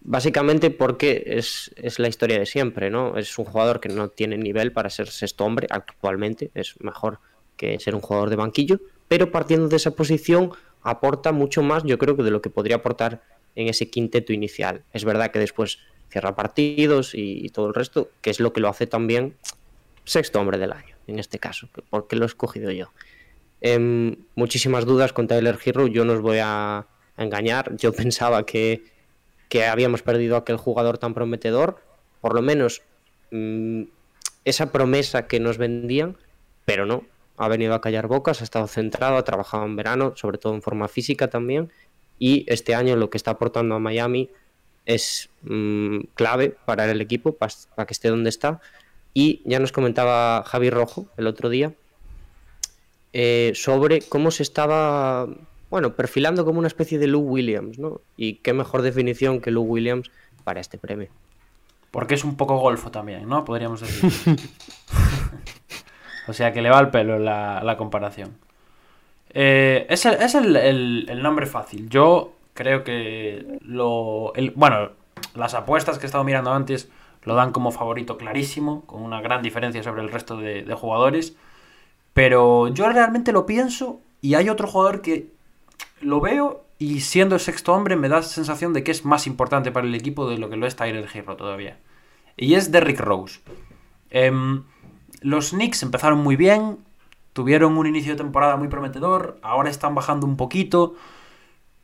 [0.00, 3.16] Básicamente porque es, es la historia de siempre, ¿no?
[3.18, 6.50] Es un jugador que no tiene nivel para ser sexto hombre actualmente.
[6.54, 7.18] Es mejor
[7.56, 8.80] que ser un jugador de banquillo.
[9.08, 10.52] Pero partiendo de esa posición
[10.90, 13.22] aporta mucho más, yo creo que de lo que podría aportar
[13.54, 14.82] en ese quinteto inicial.
[14.92, 15.78] Es verdad que después
[16.10, 19.34] cierra partidos y, todo el resto, que es lo que lo hace también
[20.04, 22.90] sexto hombre del año, en este caso, que- porque lo he escogido yo.
[23.60, 26.86] Em, muchísimas dudas con Tyler Hero, yo no os voy a,
[27.18, 28.84] engañar, yo pensaba que,
[29.48, 31.82] que habíamos perdido aquel jugador tan prometedor,
[32.20, 32.82] por lo menos
[33.30, 33.82] mm,
[34.44, 36.16] esa promesa que nos vendían,
[36.64, 37.04] pero no,
[37.38, 40.62] ha venido a callar bocas, ha estado centrado, ha trabajado en verano, sobre todo en
[40.62, 41.70] forma física también,
[42.18, 44.28] y este año lo que está aportando a Miami
[44.86, 48.60] es mm, clave para el equipo, para, para que esté donde está.
[49.14, 51.72] Y ya nos comentaba Javi Rojo el otro día
[53.12, 55.26] eh, sobre cómo se estaba,
[55.70, 58.00] bueno, perfilando como una especie de Lou Williams, ¿no?
[58.16, 60.10] Y qué mejor definición que Lou Williams
[60.44, 61.08] para este premio.
[61.90, 63.44] Porque es un poco golfo también, ¿no?
[63.44, 64.10] Podríamos decir.
[66.28, 68.36] o sea que le va al pelo la, la comparación.
[69.30, 71.88] Eh, es el, es el- el- nombre fácil.
[71.88, 74.32] Yo creo que lo.
[74.54, 74.90] bueno,
[75.34, 76.88] las apuestas que he estado mirando antes
[77.24, 81.36] lo dan como favorito clarísimo, con una gran diferencia sobre el resto de, jugadores.
[82.14, 85.28] Pero yo realmente lo pienso y hay otro jugador que
[86.00, 89.70] lo veo y siendo el sexto hombre me da sensación de que es más importante
[89.72, 91.78] para el equipo de lo que lo es Tyler Hero todavía.
[92.36, 93.40] Y es Derrick Rose.
[94.10, 94.64] Em,
[95.22, 96.78] los Knicks empezaron muy bien,
[97.32, 100.94] tuvieron un inicio de temporada muy prometedor, ahora están bajando un poquito.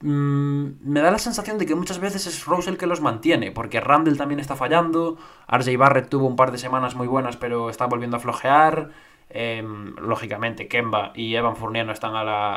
[0.00, 3.52] Mm, me da la sensación de que muchas veces es Rose el que los mantiene,
[3.52, 5.16] porque Randall también está fallando,
[5.48, 8.90] RJ Barrett tuvo un par de semanas muy buenas pero está volviendo a flojear.
[9.30, 12.54] Em, lógicamente, Kemba y Evan Fournier no están a la,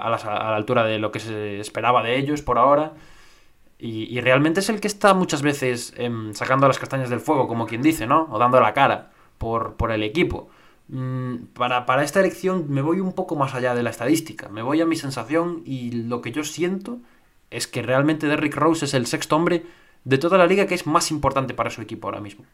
[0.56, 2.94] altura de lo que se esperaba de ellos por ahora.
[3.80, 7.68] Y, realmente es el que está muchas veces em, sacando las castañas del fuego, como
[7.68, 8.28] quien dice, ¿no?
[8.32, 10.50] O dando la cara por el equipo.
[10.90, 14.50] Mm, para, para esta elección me voy un poco más allá de la estadística.
[14.50, 17.00] Me voy a mi sensación y lo que yo siento
[17.52, 19.64] es que realmente Derrick Rose es el sexto hombre
[20.04, 22.46] de toda la liga que es más importante para su equipo ahora mismo.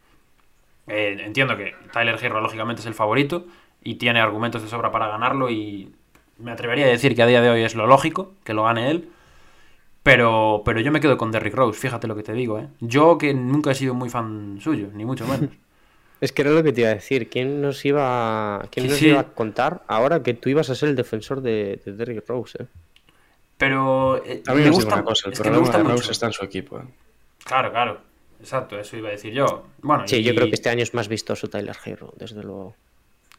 [0.88, 3.46] Eh, entiendo que Tyler Hero lógicamente es el favorito
[3.84, 5.94] y tiene argumentos de sobra para ganarlo y
[6.40, 8.90] me atrevería a decir que a día de hoy es lo lógico que lo gane
[8.92, 9.10] él.
[10.04, 12.68] Pero, pero yo me quedo con Derrick Rose, fíjate lo que te digo, ¿eh?
[12.82, 15.50] Yo que nunca he sido muy fan suyo, ni mucho menos.
[16.24, 17.30] Es que era lo que te iba a decir.
[17.30, 19.08] ¿Quién nos iba, quién Sí, nos sí.
[19.08, 22.64] iba a contar ahora que tú ibas a ser el defensor de, de Derrick Rose?
[22.64, 22.68] eh?
[23.58, 25.84] Pero eh, A mí me gusta, una cosa, el es que me problema gusta de
[25.84, 25.96] mucho.
[25.98, 26.80] Rose está en su equipo.
[26.80, 26.84] ¿eh?
[27.46, 28.02] Claro, claro.
[28.40, 29.68] Exacto, eso iba a decir yo.
[29.82, 32.76] Bueno, Sí, y, yo creo que este año es más vistoso Tyler Hero, desde luego.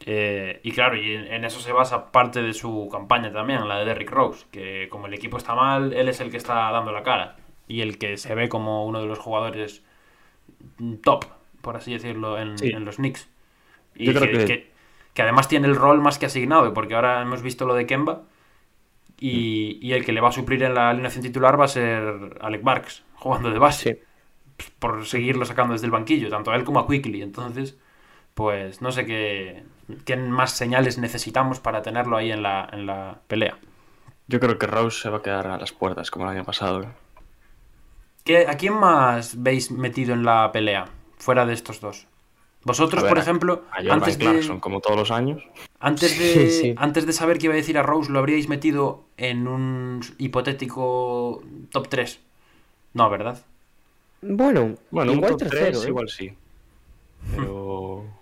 [0.07, 3.79] eh, y claro, y en, en eso se basa parte de su campaña también, la
[3.79, 6.93] de Derrick Rose, que como el equipo está mal, él es el que está dando
[6.93, 7.37] la cara
[7.69, 9.83] y el que se ve como uno de los jugadores
[11.03, 11.25] top,
[11.65, 12.69] por así decirlo, en, Sí.
[12.71, 13.29] en los Knicks.
[13.97, 14.71] Y Yo que, creo que- que-
[15.15, 18.23] que además tiene el rol más que asignado, porque ahora hemos visto lo de Kemba
[19.19, 22.39] y, y el que le va a suplir en la alineación titular va a ser
[22.41, 24.03] Alec Barks, jugando de base
[24.59, 24.69] Sí.
[24.79, 27.23] por seguirlo sacando desde el banquillo, tanto a él como a Quickly.
[27.23, 27.79] Entonces,
[28.35, 29.63] pues no sé qué,
[30.05, 33.57] qué más señales necesitamos para tenerlo ahí en la, en la pelea.
[34.27, 36.83] Yo creo que Rose se va a quedar a las puertas como el año pasado.
[36.83, 36.89] ¿eh?
[38.25, 40.87] ¿Qué- ¿A quién más veis metido en la pelea?
[41.25, 42.07] Fuera de estos dos.
[42.65, 45.43] Vosotros, ver, por ejemplo, A Jordan antes Clarkson, de, como todos los años.
[45.81, 46.75] antes, de, Sí.
[46.77, 51.43] antes de saber qué iba a decir a Rose, ¿lo habríais metido en un hipotético
[51.71, 52.21] top 3?
[52.93, 53.43] No, ¿verdad?
[54.21, 55.71] Bueno, Bueno, igual un top tercero.
[55.73, 55.89] tres ¿eh?
[55.89, 56.33] igual sí.
[57.35, 58.05] Pero.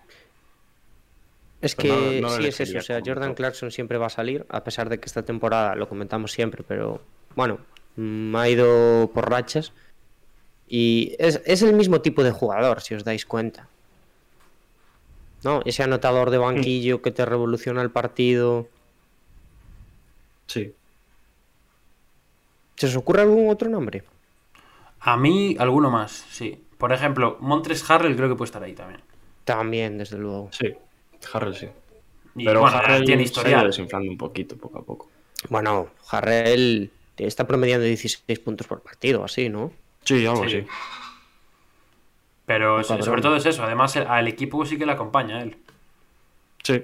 [1.61, 3.37] Es Pero que no- no lo sí es eso, o sea, Jordan top.
[3.37, 6.99] Clarkson siempre va a salir, a pesar de que esta temporada lo comentamos siempre, pero
[7.37, 7.57] bueno,
[7.95, 9.71] mm, ha ido por rachas.
[10.67, 13.67] Y es, es el mismo tipo de jugador, si os dais cuenta.
[15.43, 15.61] ¿No?
[15.65, 18.67] Ese anotador de banquillo que te revoluciona el partido.
[20.47, 20.73] Sí.
[22.75, 24.03] ¿Se os ocurre algún otro nombre?
[25.01, 26.63] A mí, alguno más, sí.
[26.77, 29.01] Por ejemplo, Montres Harrell creo que puede estar ahí también.
[29.43, 30.49] También, desde luego.
[30.51, 30.73] Sí.
[31.33, 31.67] Harrell sí.
[32.35, 33.67] Y Pero bueno, Harrell tiene historial.
[33.67, 35.09] desinflando un poquito, poco a poco.
[35.49, 39.71] Bueno, Harrell está promediando 16 puntos por partido, así, ¿no?
[40.03, 40.57] Sí, algo Sí.
[40.57, 40.67] así.
[42.45, 43.63] Pero sobre todo es eso.
[43.63, 45.57] Además, el- al equipo sí que le acompaña él.
[46.63, 46.83] Sí.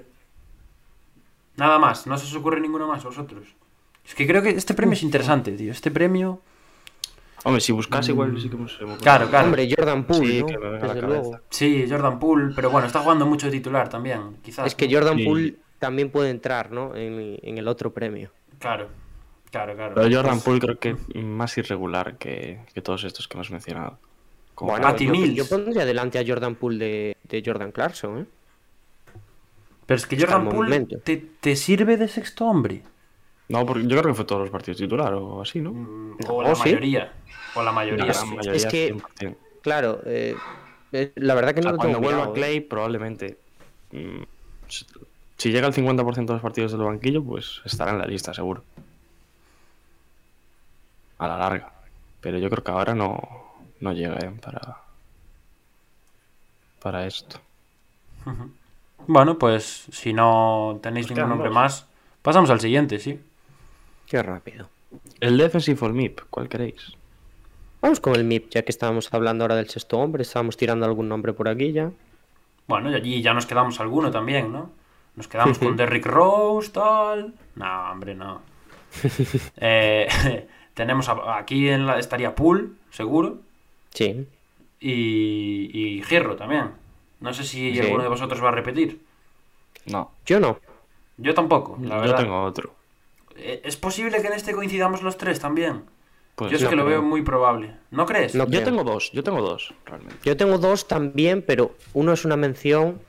[1.58, 2.08] Nada más.
[2.08, 3.47] No se os ocurre ninguno más vosotros.
[4.05, 5.71] Es que creo que este premio es interesante, tío.
[5.71, 6.41] Este premio...
[7.43, 8.77] Hombre, si buscas igual sí que hemos...
[9.01, 9.45] Claro, claro.
[9.45, 10.47] Hombre, Jordan Poole, Sí, ¿no?
[10.47, 11.21] que me venga a la Desde cabeza.
[11.29, 11.39] luego.
[11.49, 12.53] Sí, Jordan Poole.
[12.55, 14.38] Pero bueno, está jugando mucho de titular también.
[14.43, 14.67] Quizás.
[14.67, 14.93] Es que.
[14.93, 15.23] Jordan Sí.
[15.25, 16.95] Poole también puede entrar, ¿no?
[16.95, 18.32] En, en el otro premio.
[18.60, 18.89] Claro.
[19.52, 19.96] Claro, claro.
[19.96, 23.98] Pero Jordan Pues- Poole creo que más irregular que, que todos estos que hemos mencionado.
[24.56, 28.26] Como Bueno, yo, yo pondría delante a Jordan Poole de, de Jordan Clarkson, ¿eh?
[29.86, 32.84] Pero es que Jordan Poole te, te sirve de sexto hombre.
[33.48, 35.72] No, porque yo creo que fue todos los partidos titular o así, ¿no?
[35.72, 36.62] Mm, No, O la ¿sí?
[36.62, 37.14] mayoría.
[37.56, 38.06] O la mayoría.
[38.06, 38.20] La sí.
[38.26, 39.36] gran mayoría, Es que- 100%.
[39.64, 40.36] Claro, eh,
[40.92, 42.38] eh, la verdad que O no sea, lo cuando vuelva mirado, ¿eh?
[42.40, 43.38] Clay, probablemente.
[43.92, 44.22] mm,
[44.68, 44.86] si-
[45.38, 48.64] si llega al 50% de los partidos del banquillo, pues estará en la lista, seguro.
[51.19, 51.71] A la larga.
[52.21, 53.19] Pero yo creo que ahora no,
[53.79, 54.32] no llega ¿eh?
[54.41, 54.77] para.
[56.82, 57.39] Para esto.
[59.08, 61.88] Bueno, pues si no tenéis ningún nombre más,
[62.21, 63.19] pasamos al siguiente, sí.
[64.05, 64.69] Qué rápido.
[65.19, 66.93] El Defensive o el MIP, ¿cuál queréis?
[67.82, 71.08] Vamos con el MIP, ya que estábamos hablando ahora del sexto hombre, estábamos tirando algún
[71.08, 71.91] nombre por aquí ya.
[72.67, 74.69] Bueno, y allí ya nos quedamos alguno también, ¿no?
[75.15, 77.34] Nos quedamos con Derrick Rose, tal.
[77.55, 78.41] No, hombre, no.
[79.58, 80.08] Eh,
[80.80, 83.39] tenemos a- aquí en la, estaría Pool, seguro.
[83.94, 84.26] Sí.
[84.80, 86.72] Y, y Girro también.
[87.20, 87.80] No sé si Sí.
[87.82, 89.02] alguno de vosotros va a repetir.
[89.88, 90.58] No, Yo no.
[91.18, 92.15] Yo tampoco, la yo verdad.
[92.18, 92.74] tengo otro.
[93.36, 95.84] Eh, ¿Es posible que en este coincidamos los tres también?
[96.36, 97.76] Pues Yo es no que lo veo muy probable.
[97.92, 98.34] ¿No crees?
[98.36, 98.46] No.
[98.46, 98.63] Yo creo.
[98.63, 100.15] tengo dos, yo tengo dos, realmente.
[100.24, 103.02] Yo tengo dos también, pero uno es una mención.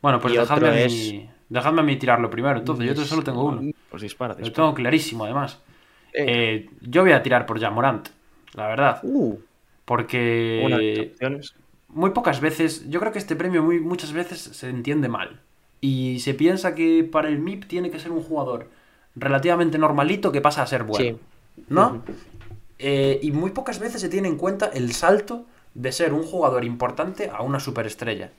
[0.00, 2.58] Bueno, pues Y dejadme a, mí, dejadme a mí tirarlo primero.
[2.58, 3.70] Entonces, yo solo tengo uno.
[3.90, 4.54] Pues dispara, Lo dispara.
[4.54, 5.58] tengo clarísimo, además.
[6.12, 8.08] Eh, yo voy a tirar por Jamorant,
[8.54, 9.00] la verdad.
[9.02, 9.38] Uh,
[9.84, 11.12] Porque
[11.88, 15.40] muy pocas veces, yo creo que este premio muy, muchas veces se entiende mal.
[15.80, 18.68] Y se piensa que para el MIP tiene que ser un jugador
[19.16, 21.18] relativamente normalito que pasa a ser bueno.
[21.18, 21.64] Sí.
[21.68, 22.02] ¿No?
[22.78, 26.64] Eh, y muy pocas veces se tiene en cuenta el salto de ser un jugador
[26.64, 28.30] importante a una superestrella.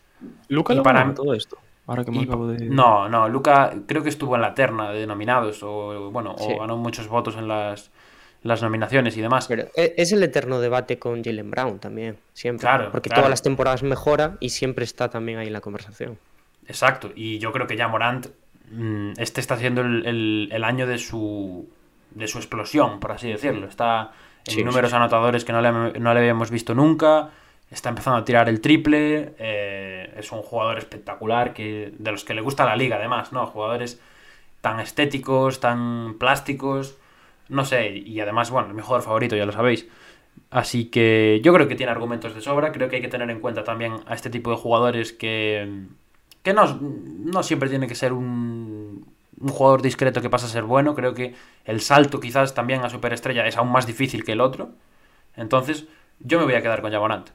[0.47, 1.57] Luca Y lo para todo esto.
[1.91, 2.65] Ahora que me Y- acabo de.
[2.65, 6.45] No, no, Luca creo que estuvo en la terna de nominados o bueno, Sí.
[6.49, 7.91] o ganó muchos votos en las,
[8.43, 9.45] las nominaciones y demás.
[9.47, 12.62] pero e- es el eterno debate con Jalen Brown también, siempre.
[12.62, 13.21] Claro, porque claro.
[13.21, 16.17] todas las temporadas mejora y siempre está también ahí en la conversación.
[16.67, 18.27] Exacto, y yo creo que ya Morant,
[18.71, 21.67] mm, este está siendo el, el- el año de su,
[22.12, 23.67] de su explosión, por así decirlo.
[23.67, 24.12] Está
[24.45, 27.30] en Sí, números anotadores que no le, no le habíamos visto nunca,
[27.71, 32.34] está empezando a tirar el triple, eh, es un jugador espectacular que de los que
[32.34, 33.47] le gusta la liga además, ¿no?
[33.47, 33.99] Jugadores
[34.62, 36.97] tan estéticos, tan plásticos,
[37.49, 39.88] no sé, y además, bueno, mi jugador favorito, ya lo sabéis.
[40.49, 43.39] Así que yo creo que tiene argumentos de sobra, creo que hay que tener en
[43.39, 45.86] cuenta también a este tipo de jugadores que,
[46.43, 49.05] que no, no siempre tiene que ser un,
[49.39, 52.89] un jugador discreto que pasa a ser bueno, creo que el salto quizás también a
[52.89, 54.71] superestrella es aún más difícil que el otro.
[55.36, 55.88] Entonces,
[56.19, 57.29] yo me voy a quedar con Jamonant.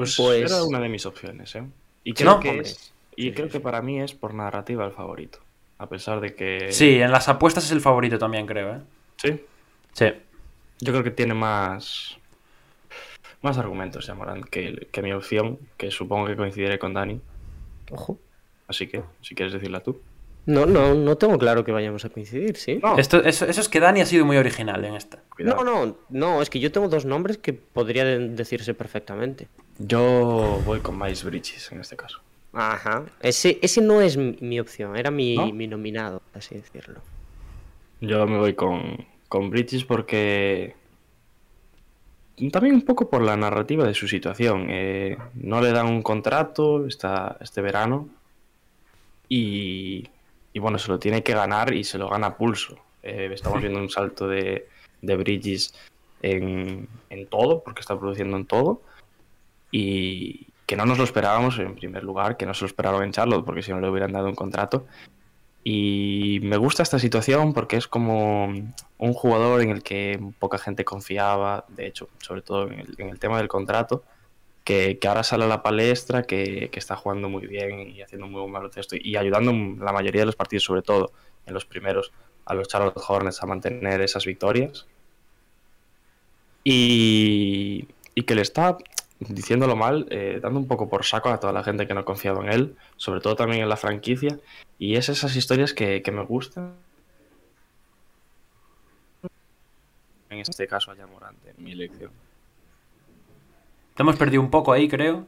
[0.00, 1.62] Pues, Pues- era una de mis opciones, ¿eh?
[2.04, 2.66] Y creo No, que hombre.
[2.68, 2.90] es.
[3.16, 5.40] Y creo que para mí es por narrativa el favorito.
[5.76, 6.72] A pesar de que.
[6.72, 8.80] Sí, en las apuestas es el favorito también, creo, ¿eh?
[9.18, 9.40] Sí.
[9.92, 10.06] Sí.
[10.80, 12.16] Yo creo que tiene más.
[13.42, 17.20] Más argumentos, ya, Morán, que, que mi opción, que supongo que coincidiré con Dani.
[17.90, 18.18] Ojo.
[18.68, 20.00] Así que, si quieres decirla tú.
[20.50, 22.80] No, no, no tengo claro que vayamos a coincidir, ¿sí?
[22.82, 25.22] No, Esto, eso, eso es que Dani ha sido muy original en esta.
[25.34, 25.62] cuidado.
[25.62, 29.46] No, no, no, es que yo tengo dos nombres que podrían decirse perfectamente.
[29.78, 32.20] Yo voy con Miles Bridges en este caso.
[32.52, 33.04] Ajá.
[33.20, 35.52] Ese, ese no es mi, opción, era mi, ¿No?
[35.52, 37.00] mi nominado, por así decirlo.
[38.00, 40.74] Yo me voy con, con Bridges porque.
[42.50, 44.66] También un poco por la narrativa de su situación.
[44.70, 48.08] Eh, no le dan un contrato esta, este verano.
[49.28, 50.08] Y,
[50.52, 52.76] y bueno, se lo tiene que ganar y se lo gana a pulso.
[53.02, 54.68] Eh, estamos viendo un salto de,
[55.00, 55.74] de Bridges
[56.22, 58.82] en, en todo, porque está produciendo en todo.
[59.70, 63.12] Y que no nos lo esperábamos en primer lugar, que no se lo esperaron en
[63.12, 64.86] Charlotte, porque si no le hubieran dado un contrato.
[65.62, 68.46] Y me gusta esta situación porque es como
[68.98, 73.08] un jugador en el que poca gente confiaba, de hecho, sobre todo en el, en
[73.10, 74.04] el tema del contrato,
[74.70, 78.52] que, ahora sale a la palestra, que, está jugando muy bien y haciendo muy buen
[78.52, 79.52] baloncesto y ayudando
[79.84, 81.12] la mayoría de los partidos, sobre todo
[81.46, 82.12] en los primeros,
[82.44, 84.86] a los Charlotte Hornets a mantener esas victorias.
[86.62, 87.88] Y,
[88.26, 88.76] que le está,
[89.18, 92.44] diciéndolo mal, eh, dando un poco por saco a toda la gente que no confiaba
[92.44, 94.38] en él, sobre todo también en la franquicia.
[94.78, 96.74] Y es esas historias que, que me gustan.
[100.28, 102.12] En este caso, a Morante, mi elección.
[104.00, 105.26] Te hemos perdido un poco ahí, creo.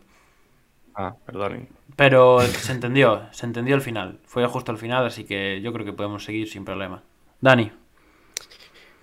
[0.95, 1.69] Ah, perdonen.
[1.95, 4.19] Pero se entendió, se entendió al final.
[4.25, 7.03] Fue justo al final, así que yo creo que podemos seguir sin problema.
[7.39, 7.71] Dani.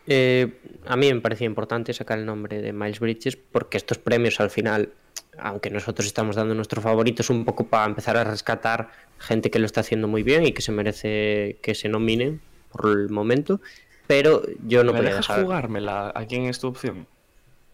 [0.07, 4.39] Eh, a mí me parecía importante sacar el nombre de Miles Bridges porque estos premios
[4.39, 4.91] al final,
[5.37, 9.59] aunque nosotros estamos dando nuestro favorito, es un poco para empezar a rescatar gente que
[9.59, 13.61] lo está haciendo muy bien y que se merece que se nominen por el momento.
[14.07, 15.43] Pero yo no ¿Me podía dejas dejar.
[15.43, 16.11] jugármela?
[16.15, 17.05] ¿A quién es tu opción?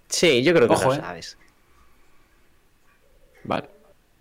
[0.10, 0.98] Sí, yo creo que Ojo, lo eh.
[0.98, 1.38] sabes.
[3.46, 3.68] Vale.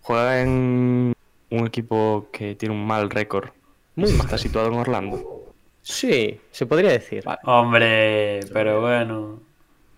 [0.02, 1.12] Juega en
[1.50, 3.50] un equipo que tiene un mal récord.
[3.96, 4.38] Muy Está mal.
[4.38, 5.52] situado en Orlando.
[5.82, 7.24] Sí, se podría decir.
[7.24, 7.40] Vale.
[7.44, 9.40] Hombre, pero bueno.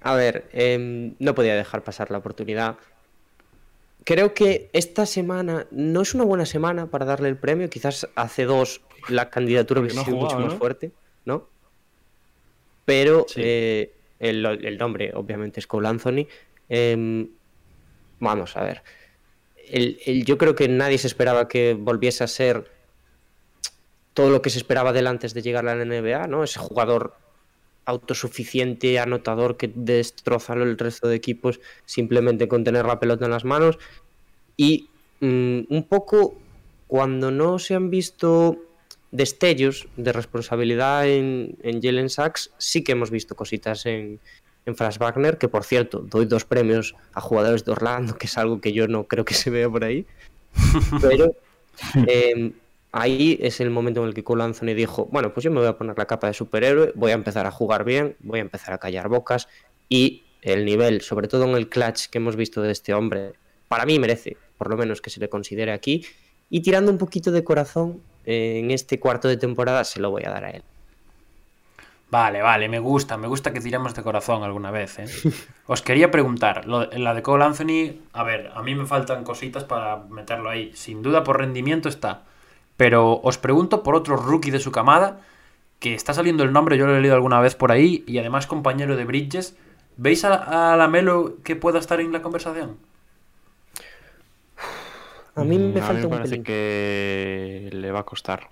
[0.03, 2.77] A ver, em, no podía dejar pasar la oportunidad.
[4.05, 7.69] Creo que esta semana no es una buena semana para darle el premio.
[7.69, 10.59] Quizás hace dos la candidatura hubiese no sido mucho más ¿no?
[10.59, 10.93] fuerte,
[11.25, 11.49] ¿no?
[12.85, 13.41] Pero Sí.
[13.43, 16.27] eh, el, el nombre, obviamente, es Cole Anthony.
[16.69, 17.29] Em,
[18.21, 18.83] vamos a ver.
[20.25, 22.71] Yo creo que nadie se esperaba que volviese a ser
[24.15, 26.45] todo lo que se esperaba de él antes de llegar a la NBA, ¿no?
[26.45, 27.15] Ese jugador
[27.85, 33.45] autosuficiente, anotador que destroza el resto de equipos simplemente con tener la pelota en las
[33.45, 33.79] manos.
[34.57, 34.89] Y
[35.21, 36.37] mm, un poco
[36.89, 38.59] cuando no se han visto
[39.11, 44.21] destellos de responsabilidad en, en Jalen Sachs, sí que hemos visto cositas en,
[44.67, 48.37] en Franz Wagner, que por cierto, doy dos premios a jugadores de Orlando, que es
[48.37, 50.05] algo que yo no creo que se vea por ahí.
[51.01, 51.35] Pero
[52.07, 52.53] eh,
[52.93, 55.69] ahí es el momento en el que Cole Anthony dijo, bueno, pues yo me voy
[55.69, 58.75] a poner la capa de superhéroe, voy a empezar a jugar bien, voy a empezar
[58.75, 59.49] a callar bocas
[59.89, 63.33] y el nivel, sobre todo en el clutch que hemos visto de este hombre,
[63.69, 66.05] para mí merece, por lo menos que se le considere aquí.
[66.51, 70.25] Y tirando un poquito de corazón, eh, en este cuarto de temporada se lo voy
[70.25, 70.63] a dar a él.
[72.09, 74.99] Vale, vale, me gusta, me gusta que tiremos de corazón alguna vez.
[75.01, 75.07] ¿eh?
[75.67, 79.65] Os quería preguntar, lo, la de Cole Anthony, a ver, a mí me faltan cositas
[79.65, 80.71] para meterlo ahí.
[80.75, 82.23] Sin duda por rendimiento está.
[82.77, 85.21] Pero os pregunto por otro rookie de su camada,
[85.81, 88.47] que está saliendo el nombre, yo lo he leído alguna vez por ahí, y además
[88.47, 89.57] compañero de Bridges.
[89.97, 92.77] ¿Veis a, a la Melo que pueda estar en la conversación?
[95.35, 96.45] A mí me a falta mí me un parece pelín.
[96.45, 98.49] que le va a costar.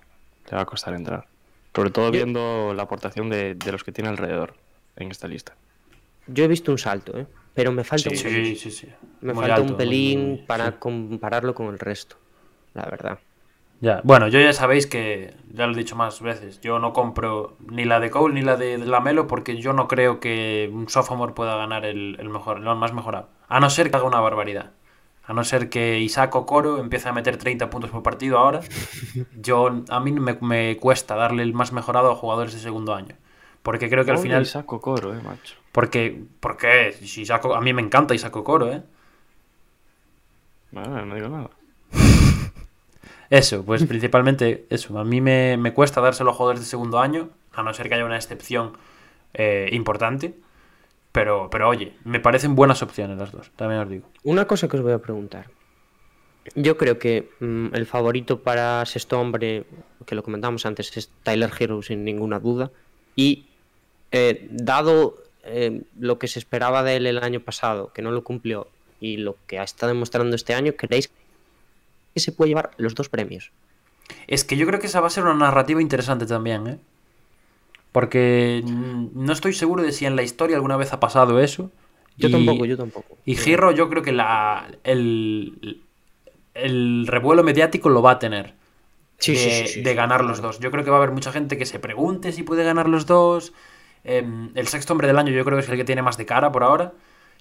[0.51, 1.27] Le va a costar entrar.
[1.75, 4.57] Sobre todo viendo la aportación de, de los que tiene alrededor
[4.97, 5.59] en esta lista.
[6.27, 7.27] Yo he visto un salto, ¿eh?
[7.55, 8.47] pero me falta un pelín.
[8.47, 8.89] Sí, sí, sí.
[9.21, 10.79] Me Muy falta alto, un pelín muy- para sí.
[10.79, 12.17] compararlo con el resto,
[12.75, 13.21] la verdad.
[13.81, 17.57] Ya, bueno, yo ya sabéis que, ya lo he dicho más veces, yo no compro
[17.61, 21.35] ni la de Cole ni la de Lamelo porque yo no creo que un sophomore
[21.35, 23.29] pueda ganar el, el mejor, el más mejorado.
[23.49, 24.73] A no ser que haga una barbaridad.
[25.27, 28.61] A no ser que Isaac Okoro empiece a meter 30 puntos por partido ahora.
[29.41, 33.17] Yo, a mí me, me cuesta darle el más mejorado a jugadores de segundo año.
[33.63, 34.43] Porque creo que al final...
[34.43, 35.57] Isaac Okoro, eh, macho.
[35.73, 38.83] Porque, porque Isaac, a mí me encanta Isaac Okoro, ¿eh?
[40.71, 41.51] Bueno, no digo nada.
[43.31, 44.99] Eso, pues principalmente eso.
[44.99, 47.95] A mí me, me cuesta dárselo a jugadores de segundo año, a no ser que
[47.95, 48.77] haya una excepción
[49.33, 50.35] eh, importante.
[51.15, 54.11] Pero, pero oye, me parecen buenas opciones las dos, también os digo.
[54.25, 55.49] Una cosa que os voy a preguntar.
[56.57, 59.65] Yo creo que mm, el favorito para sexto hombre,
[60.07, 62.73] que lo comentamos antes, es Tyler Hero sin ninguna duda.
[63.15, 63.47] Y
[64.11, 68.25] eh, dado eh, lo que se esperaba de él el año pasado, que no lo
[68.25, 68.67] cumplió,
[68.99, 71.13] y lo que está demostrando este año, ¿creéis
[72.13, 73.53] que se puede llevar los dos premios?
[74.27, 76.79] Es que yo creo que esa va a ser una narrativa interesante también, ¿eh?
[77.95, 81.73] Porque mm, no estoy seguro de si en la historia alguna vez ha pasado eso.
[82.17, 83.19] Yo Y- tampoco, yo tampoco.
[83.27, 85.83] Y Giro, yo creo que la, el,
[86.55, 88.55] el revuelo mediático lo va a tener.
[89.19, 90.61] Sí, de, sí, sí, sí, de sí, ganar los dos.
[90.61, 93.07] Yo creo que va a haber mucha gente que se pregunte si puede ganar los
[93.07, 93.53] dos.
[94.05, 96.27] Em, el sexto hombre del año yo creo que es el que tiene más de
[96.27, 96.95] cara por ahora.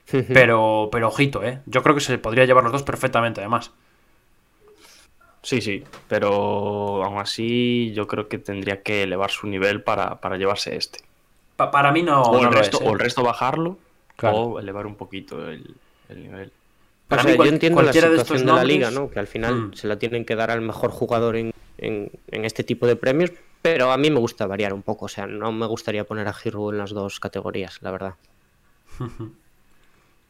[0.32, 1.62] Pero, pero ojito, ¿eh?
[1.68, 3.72] Yo creo que se podría llevar los dos perfectamente, además.
[5.43, 10.38] Sí, sí, pero aún así yo creo que tendría que elevar su nivel para, para
[10.38, 10.99] llevarse este.
[11.58, 12.88] Pa- para mí no, o, no el lo resto, es, ¿eh?
[12.89, 13.77] o el resto bajarlo
[14.15, 14.38] Claro.
[14.38, 15.75] o elevar un poquito el,
[16.10, 16.47] el nivel.
[16.47, 19.10] O Para sea, mí cual- yo entiendo la de situación estos de, la liga, ¿no?
[19.10, 19.73] Que al final Mm.
[19.73, 23.32] se la tienen que dar al mejor jugador en, en- en este tipo de premios,
[23.62, 25.06] pero a mí me gusta variar un poco.
[25.06, 28.13] O sea, no me gustaría poner a Hero en las dos categorías, la verdad.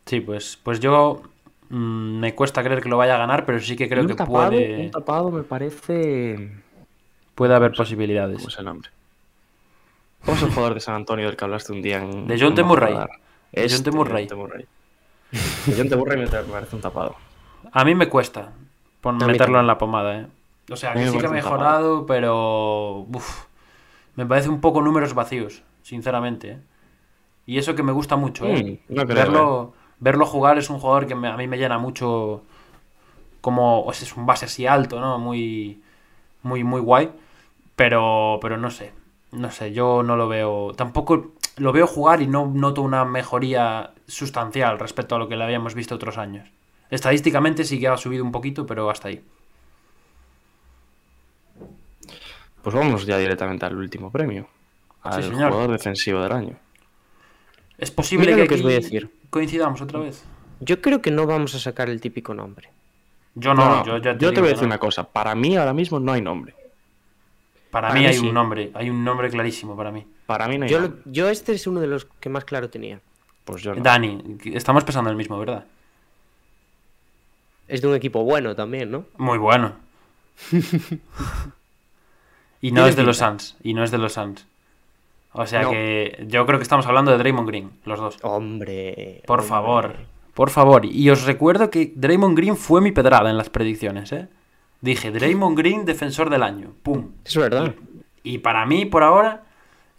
[0.06, 1.22] Sí, pues, pues yo
[1.76, 4.16] mm, me cuesta creer que lo vaya a ganar, pero sí que creo un que
[4.16, 6.52] tapado, puede, un tapado me parece...
[7.36, 8.38] puede haber posibilidades.
[8.38, 8.90] ¿Cómo es el nombre?
[10.24, 12.28] ¿Cómo es el jugador de San Antonio del que hablaste un día en...
[12.28, 12.64] De John T.
[12.64, 12.94] Murray.
[12.94, 13.64] De John T.
[13.66, 14.28] Este, Murray.
[14.28, 14.36] John T.
[14.36, 14.66] Murray.
[15.66, 15.96] De John T.
[15.96, 17.16] Murray me parece un tapado.
[17.72, 18.52] A mí me cuesta
[19.12, 19.60] mí meterlo también.
[19.62, 20.28] en la pomada, ¿eh?
[20.72, 23.06] O sea, que sí que ha mejorado, pero...
[23.12, 23.46] uf,
[24.16, 26.52] me parece un poco números vacíos, sinceramente.
[26.52, 26.60] ¿eh?
[27.46, 28.80] Y eso que me gusta mucho, ¿eh?
[28.88, 31.78] Mm, no creo, verlo, verlo jugar es un jugador que me- a mí me llena
[31.78, 32.44] mucho
[33.42, 33.84] como...
[33.84, 35.20] o sea, es un base así alto, ¿no?
[35.20, 35.82] Muy,
[36.44, 37.12] muy, muy guay.
[37.76, 38.94] Pero, pero no sé.
[39.32, 40.74] No sé, yo no lo veo...
[40.76, 45.44] Tampoco lo veo jugar y no noto una mejoría sustancial respecto a lo que le
[45.44, 46.50] habíamos visto otros años.
[46.90, 49.24] Estadísticamente sí que ha subido un poquito, pero hasta ahí.
[52.62, 54.48] Pues vamos ya directamente al último premio.
[55.04, 56.56] Al jugador defensivo del año.
[57.84, 59.10] Es posible Mira que, lo que os voy a decir.
[59.30, 60.24] coincidamos otra vez.
[60.62, 62.70] Yo creo que no vamos a sacar el típico nombre.
[63.36, 64.68] Yo no, No, yo ya te, yo te voy a decir no.
[64.68, 65.04] una cosa.
[65.04, 66.54] Para mí ahora mismo no hay nombre.
[67.72, 68.28] Para, para mí mí hay sí.
[68.28, 70.06] un nombre, hay un nombre clarísimo para mí.
[70.26, 71.02] Para mí no hay Yo, nombre.
[71.06, 73.00] yo este es uno de los que más claro tenía.
[73.44, 73.82] Pues yo no.
[73.82, 75.66] Dani, estamos pensando en el mismo, ¿verdad?
[77.68, 79.06] Es de un equipo bueno también, ¿no?
[79.18, 79.74] Muy bueno.
[82.62, 83.18] y no es de los.
[83.18, 84.46] Suns, y no es de los Suns.
[85.34, 85.72] O sea No.
[85.72, 88.18] que yo creo que estamos hablando de Draymond Green, los dos.
[88.22, 89.22] Hombre.
[89.26, 89.50] Por hombre.
[89.50, 89.96] favor,
[90.34, 90.86] por favor.
[90.86, 94.28] Y os recuerdo que Draymond Green fue mi pedrada en las predicciones, ¿eh?
[94.82, 96.74] Dije, Draymond Green, defensor del año.
[96.84, 97.12] ¡Pum!
[97.26, 97.74] Es verdad.
[98.22, 99.44] Y para mí, por ahora,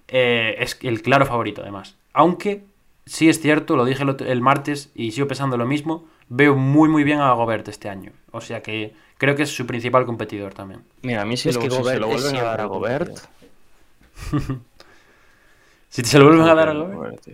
[0.09, 1.97] eh, es el claro favorito, además.
[2.13, 2.65] Aunque,
[3.07, 6.55] sí es cierto, lo dije el, otro- el martes y sigo pensando lo mismo, veo
[6.55, 8.13] muy, muy bien a Gobert este año.
[8.31, 10.83] O sea que creo que es su principal competidor también.
[11.03, 12.61] Mira, a mí si, Es lo, que si se Gobert lo es vuelven a dar
[12.61, 13.19] a Gobert...
[15.95, 17.25] Si te se lo vuelven a dar a Gobert.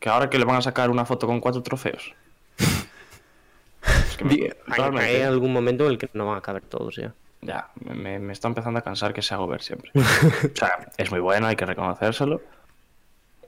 [0.00, 2.14] Que ahora que le van a sacar una foto con cuatro trofeos.
[2.58, 4.54] Es que me-
[5.02, 7.12] Hay, algún momento en el que no van a caber todos ya.
[7.42, 9.90] Ya, me- está empezando a cansar que sea Gobert siempre.
[9.94, 12.40] o sea, es muy bueno, hay que reconocérselo.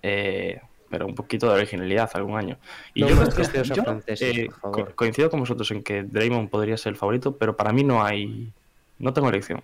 [0.02, 0.60] Eh,
[0.90, 2.58] pero un poquito de originalidad algún año.
[2.92, 3.82] Y No yo, creo que- yo,
[4.20, 7.84] eh, co- coincido con vosotros en que Draymond podría ser el favorito, pero para mí
[7.84, 8.52] no hay.
[8.98, 9.62] No tengo elección.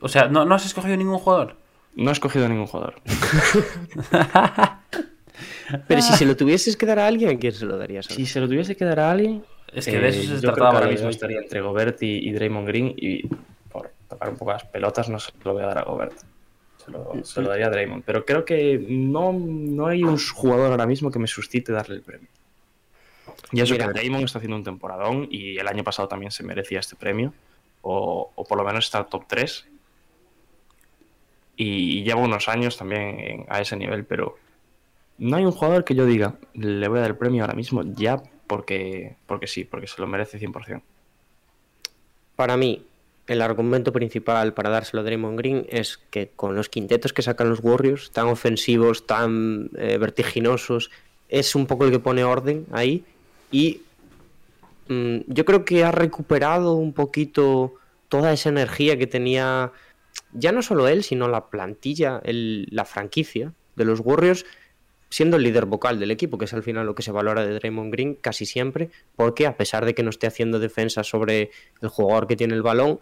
[0.00, 1.56] O sea, ¿no, ¿no has escogido ningún jugador?
[1.96, 3.00] No he escogido ningún jugador.
[5.88, 8.04] Pero si se lo tuvieses que dar a alguien, ¿a quién se lo darías?
[8.06, 9.42] Si se lo tuviese que dar a alguien.
[9.72, 12.28] Es que de eso se yo creo que trataba ahora mismo estaría entre Gobert y,
[12.28, 12.94] y Draymond Green.
[12.96, 13.26] Y
[13.70, 16.12] por tocar un poco las pelotas, no se lo voy a dar a Gobert.
[16.84, 18.04] Se lo, se lo daría a Draymond.
[18.04, 22.02] Pero creo que no, no hay un jugador ahora mismo que me suscite darle el
[22.02, 22.28] premio.
[23.52, 23.86] Y eso Mira.
[23.86, 27.32] que Draymond está haciendo un temporadón y el año pasado también se merecía este premio.
[27.80, 29.66] O, o por lo menos está top 3.
[31.56, 34.36] Y, y lleva unos años también a ese nivel, pero
[35.18, 37.82] no hay un jugador que yo diga, le voy a dar el premio ahora mismo
[37.82, 40.82] ya porque, porque sí, porque se lo merece 100%.
[42.36, 42.84] Para mí,
[43.26, 47.48] el argumento principal para dárselo a Draymond Green es que con los quintetos que sacan
[47.48, 50.90] los Warriors, tan ofensivos, tan eh, vertiginosos,
[51.28, 53.04] es un poco el que pone orden ahí.
[53.50, 53.80] Y
[54.88, 57.74] mm, yo creo que ha recuperado un poquito
[58.08, 59.72] toda esa energía que tenía
[60.32, 64.44] ya no solo él, sino la plantilla, el- la franquicia de los Warriors,
[65.08, 67.54] siendo el líder vocal del equipo, que es al final lo que se valora de
[67.54, 71.50] Draymond Green casi siempre, porque a pesar de que no esté haciendo defensa sobre
[71.80, 72.98] el jugador que tiene el balón,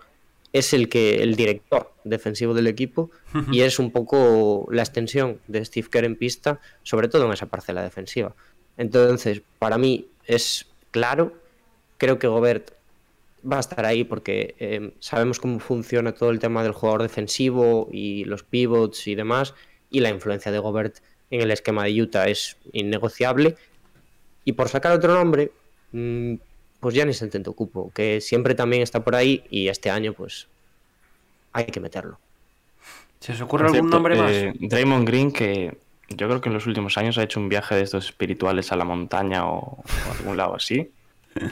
[0.52, 3.10] es el que el director defensivo del equipo
[3.52, 7.46] y es un poco la extensión de Steve Kerr en pista, sobre todo en esa
[7.46, 8.36] parcela defensiva.
[8.76, 11.32] Entonces, para mí es claro,
[11.98, 12.70] creo que Gobert
[13.50, 17.88] va a estar ahí porque eh, sabemos cómo funciona todo el tema del jugador defensivo
[17.92, 19.54] y los pivots y demás,
[19.90, 20.98] y la influencia de Gobert
[21.30, 23.56] en el esquema de Utah es innegociable.
[24.44, 25.52] Y por sacar otro nombre,
[25.92, 26.34] mm,
[26.80, 30.48] pues Giannis Antetokounmpo, que siempre también está por ahí y este año pues
[31.52, 32.18] hay que meterlo.
[33.20, 34.32] ¿Se os ocurre algún cierto, nombre más?
[34.32, 35.78] eh, Draymond Green, que
[36.10, 38.76] yo creo que en los últimos años ha hecho un viaje de estos espirituales a
[38.76, 40.90] la montaña o, o a algún lado así,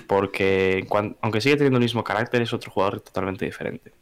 [0.07, 0.87] porque
[1.21, 3.93] aunque sigue teniendo el mismo carácter, es otro jugador totalmente diferente.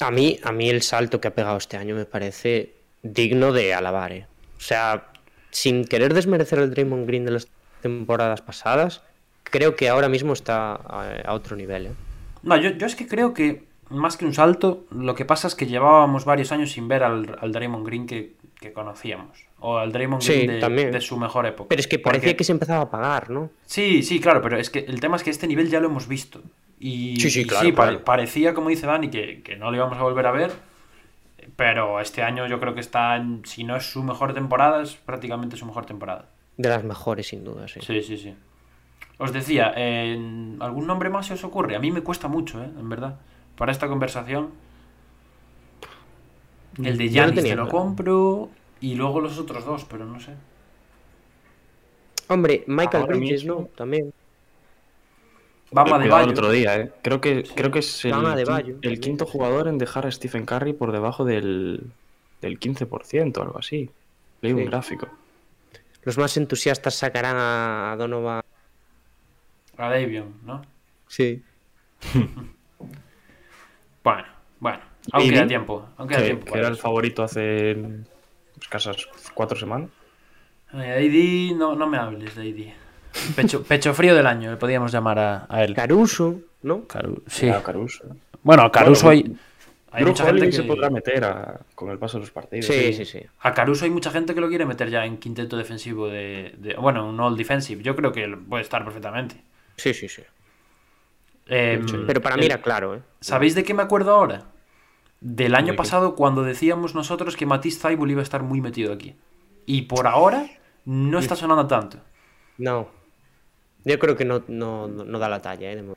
[0.00, 3.74] A mí, a mí el salto que ha pegado este año me parece digno de
[3.74, 4.12] alabar.
[4.12, 4.26] ¿eh?
[4.56, 5.08] O sea,
[5.50, 7.48] sin querer desmerecer el Draymond Green de las
[7.82, 9.02] temporadas pasadas,
[9.44, 11.86] creo que ahora mismo está a, a otro nivel.
[11.86, 11.92] ¿eh?
[12.42, 15.54] No, yo, yo es que creo que más que un salto, lo que pasa es
[15.54, 19.46] que llevábamos varios años sin ver al, al Draymond Green que, que conocíamos.
[19.60, 21.68] O al Draymond Sí, Green de, su mejor época.
[21.68, 23.50] Pero es que parecía Porque- que se empezaba a pagar, ¿no?
[23.66, 26.06] Sí, sí, claro, pero es que el tema es que este nivel ya lo hemos
[26.08, 26.40] visto.
[26.80, 28.04] Y Sí, sí, y claro, pa- claro.
[28.04, 30.52] parecía, como dice Dani, que, que no lo íbamos a volver a ver.
[31.56, 34.94] Pero este año yo creo que está, en- si no es su mejor temporada, es
[34.94, 36.26] prácticamente su mejor temporada.
[36.56, 37.80] De las mejores, sin duda, sí.
[37.80, 38.34] Sí, sí, sí.
[39.18, 41.74] Os decía, en- ¿algún nombre más se os ocurre?
[41.74, 42.68] A mí me cuesta mucho, ¿eh?
[42.78, 43.16] En verdad.
[43.58, 44.50] Para esta conversación.
[46.82, 48.50] El de Giannis tenía te lo compro
[48.80, 50.34] y luego los otros dos, pero no sé.
[52.28, 53.66] Hombre, Michael Ahora Bridges, mismo- ¿no?
[53.76, 54.12] También.
[55.70, 56.32] Vamos a cuidado el Bayo.
[56.32, 56.92] otro día, ¿eh?
[57.02, 60.46] Creo que, creo que es el, quin- Adebayo, el quinto jugador en dejar a Stephen
[60.46, 61.90] Curry por debajo del,
[62.40, 63.90] del 15% o algo así.
[64.40, 65.08] Leí un gráfico.
[66.04, 68.42] Los más entusiastas sacarán a Donovan.
[69.76, 70.62] A Davion, ¿no?
[71.08, 71.42] Sí.
[74.04, 74.24] Bueno,
[74.60, 74.80] bueno.
[75.12, 75.88] Aún queda tiempo.
[75.96, 76.52] Aún queda Que, tiempo.
[76.52, 77.76] que era el favorito hace
[78.60, 78.96] escasas
[79.34, 79.88] cuatro semanas.
[80.72, 83.34] AD, no, no me hables de AD.
[83.34, 85.74] Pecho, pecho frío del año, le podíamos llamar a, a él.
[85.74, 86.86] Caruso, ¿no?
[86.86, 87.46] Caru- sí.
[87.48, 88.04] Era Caruso.
[88.42, 89.36] Bueno, a Caruso Bueno, hay,
[89.92, 90.52] hay Drew mucha gente que...
[90.52, 92.66] se podrá meter a- con el paso de los partidos.
[92.66, 93.20] Sí, sí, sí.
[93.40, 96.54] A Caruso hay mucha gente que lo quiere meter ya en quinteto defensivo de...
[96.58, 97.82] de- bueno, un all defensive.
[97.82, 99.36] Yo creo que puede estar perfectamente.
[99.76, 100.22] Sí, sí, sí.
[101.48, 103.00] Eh, Pero para mí el- era claro, ¿eh?
[103.20, 104.44] ¿Sabéis de qué me acuerdo ahora?
[105.20, 108.92] Del año ¿De pasado cuando decíamos nosotros que Matisse Thybulle iba a estar muy metido
[108.92, 109.16] aquí.
[109.66, 110.46] Y por ahora
[110.84, 111.98] no está sonando tanto.
[112.58, 112.88] No.
[113.84, 115.76] Yo creo que no, no, no- da la talla, ¿eh?
[115.76, 115.94] de.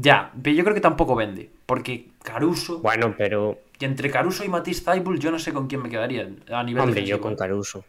[0.00, 1.48] Ya, pero yo creo que tampoco vende.
[1.64, 2.80] Porque Caruso...
[2.80, 3.58] Bueno, pero.
[3.78, 6.82] Y entre Caruso y Matisse Thybulle yo no sé con quién me quedaría a nivel
[6.82, 7.18] Hombre, defensivo.
[7.18, 7.84] yo con Caruso.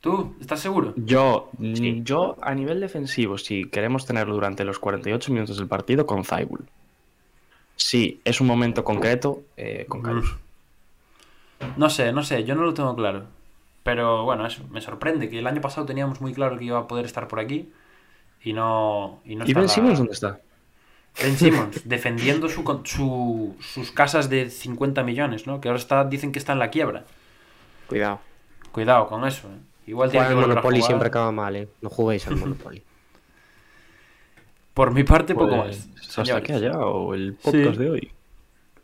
[0.00, 0.34] ¿Tú?
[0.40, 0.94] ¿Estás seguro?
[0.96, 6.24] Yo, yo, a nivel defensivo, si queremos tenerlo durante los 48 minutos del partido, con
[6.24, 6.64] Zaibul.
[7.76, 10.38] si es un momento concreto, eh, con Caruso.
[11.76, 13.24] No sé, no sé, yo no lo tengo claro.
[13.82, 16.86] Pero bueno, eso, me sorprende que el año pasado teníamos muy claro que iba a
[16.88, 17.70] poder estar por aquí
[18.42, 19.20] y no.
[19.24, 20.40] Y, no ¿Y está Ben la- Simmons dónde está?
[21.22, 25.60] Ben Simmons, defendiendo su, su- sus casas de 50 millones, ¿no?
[25.60, 27.04] Que ahora está, dicen que está en la quiebra.
[27.86, 28.20] Cuidado.
[28.72, 29.58] Cuidado con eso, ¿eh?
[29.86, 31.68] Igual tiene que a Monopoly siempre acaba mal, ¿eh?
[31.80, 32.82] No juguéis al Monopoly.
[34.74, 36.18] Por mi parte, poco Pues, más.
[36.18, 37.78] hasta aquí allá, o el podcast Sí.
[37.78, 38.12] de hoy.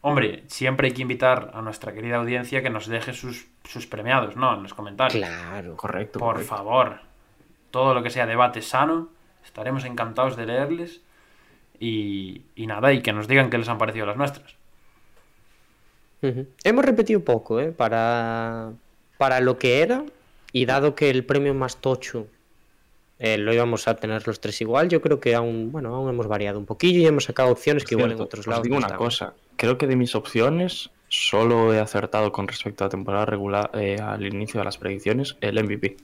[0.03, 4.37] Hombre, siempre hay que invitar a nuestra querida audiencia que nos deje sus, sus premiados,
[4.37, 4.55] ¿no?
[4.55, 5.17] En los comentarios.
[5.27, 5.77] Claro.
[5.77, 6.19] Correcto.
[6.19, 6.55] Por correcto.
[6.57, 7.01] favor.
[7.71, 9.09] Todo lo que sea debate sano,
[9.45, 11.01] estaremos encantados de leerles.
[11.79, 14.55] Y, y nada, y que nos digan qué les han parecido las nuestras.
[16.65, 17.71] Hemos repetido poco, ¿eh?
[17.73, 18.73] Para,
[19.19, 20.05] para lo que era,
[20.53, 22.27] y dado que el premio más tocho
[23.19, 26.27] eh, lo íbamos a tener los tres igual, yo creo que aún, bueno, aún hemos
[26.27, 28.63] variado un poquillo y hemos sacado opciones que igual en otros os lados.
[28.65, 29.35] digo no una cosa.
[29.57, 33.99] Creo que de mis opciones solo he acertado con respecto a la temporada regular eh,
[34.01, 35.97] al inicio de las predicciones el MVP.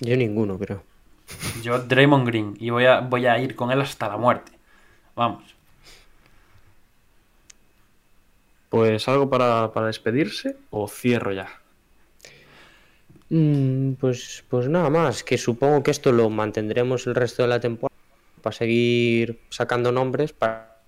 [0.00, 0.82] Yo ninguno, creo.
[1.62, 4.52] Yo, Draymond Green, y voy a, voy a ir con él hasta la muerte.
[5.14, 5.54] Vamos.
[8.68, 11.48] Pues algo para, para despedirse o cierro ya.
[13.30, 17.60] Mm, pues, pues nada más, que supongo que esto lo mantendremos el resto de la
[17.60, 17.96] temporada
[18.42, 20.82] para seguir sacando nombres para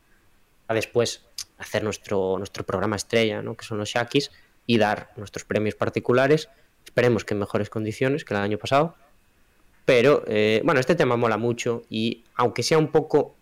[0.68, 1.24] después
[1.58, 3.56] hacer nuestro, nuestro programa estrella, ¿no?
[3.56, 4.30] que son los Shakis,
[4.66, 6.48] y dar nuestros premios particulares.
[6.84, 8.96] Esperemos que en mejores condiciones que el año pasado.
[9.84, 13.36] Pero, eh, bueno, este tema mola mucho y aunque sea un poco,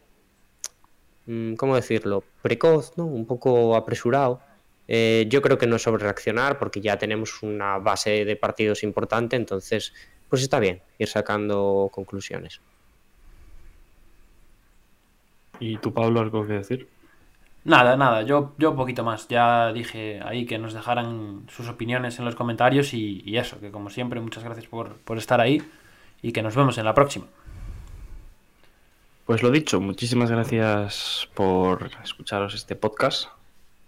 [1.27, 2.25] mm, ¿cómo decirlo?
[2.43, 3.07] Precoz, ¿no?
[3.07, 4.41] Un poco apresurado.
[4.93, 8.83] Eh, yo creo que no es sobre reaccionar porque ya tenemos una base de partidos
[8.83, 9.95] importante, entonces
[10.29, 12.61] pues está bien ir sacando conclusiones.
[15.61, 16.89] ¿Y tú, Pablo, algo que decir?
[17.63, 19.29] Nada, nada, yo, yo poquito más.
[19.29, 23.71] Ya dije ahí que nos dejaran sus opiniones en los comentarios y, y eso, que
[23.71, 25.63] como siempre, muchas gracias por, por estar ahí
[26.21, 27.27] y que nos vemos en la próxima.
[29.25, 33.29] Pues lo dicho, muchísimas gracias por escucharos este podcast.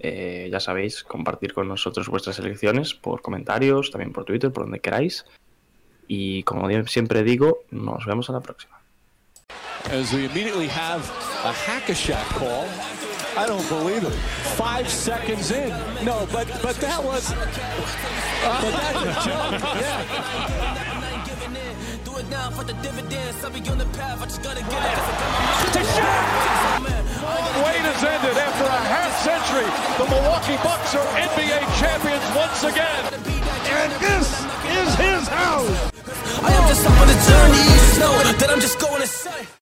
[0.03, 4.81] Eh, ya sabéis, compartir con nosotros vuestras elecciones por comentarios, también por Twitter, por donde
[4.81, 5.25] queráis.
[6.09, 8.83] Y como siempre digo, nos vemos a la próxima.
[9.91, 11.03] as we immediately have
[11.45, 12.69] a hack-a-shack call.
[13.37, 14.13] I don't believe it.
[14.57, 15.71] Five seconds in.
[16.05, 17.33] No, but but that was.
[17.33, 19.61] but a joke.
[19.81, 20.03] Yeah.
[22.05, 23.45] Do it now for the dividends.
[23.45, 24.21] I'll be on the path.
[24.21, 24.83] I just gotta get
[26.97, 27.02] it.
[27.63, 29.69] Wait has ended after a half century.
[29.99, 33.03] The Milwaukee Bucks are NBA champions once again.
[33.71, 34.29] And this
[34.67, 35.93] is his house.
[36.43, 37.63] I am just on the journey.
[37.71, 39.53] You know that I'm just going to say.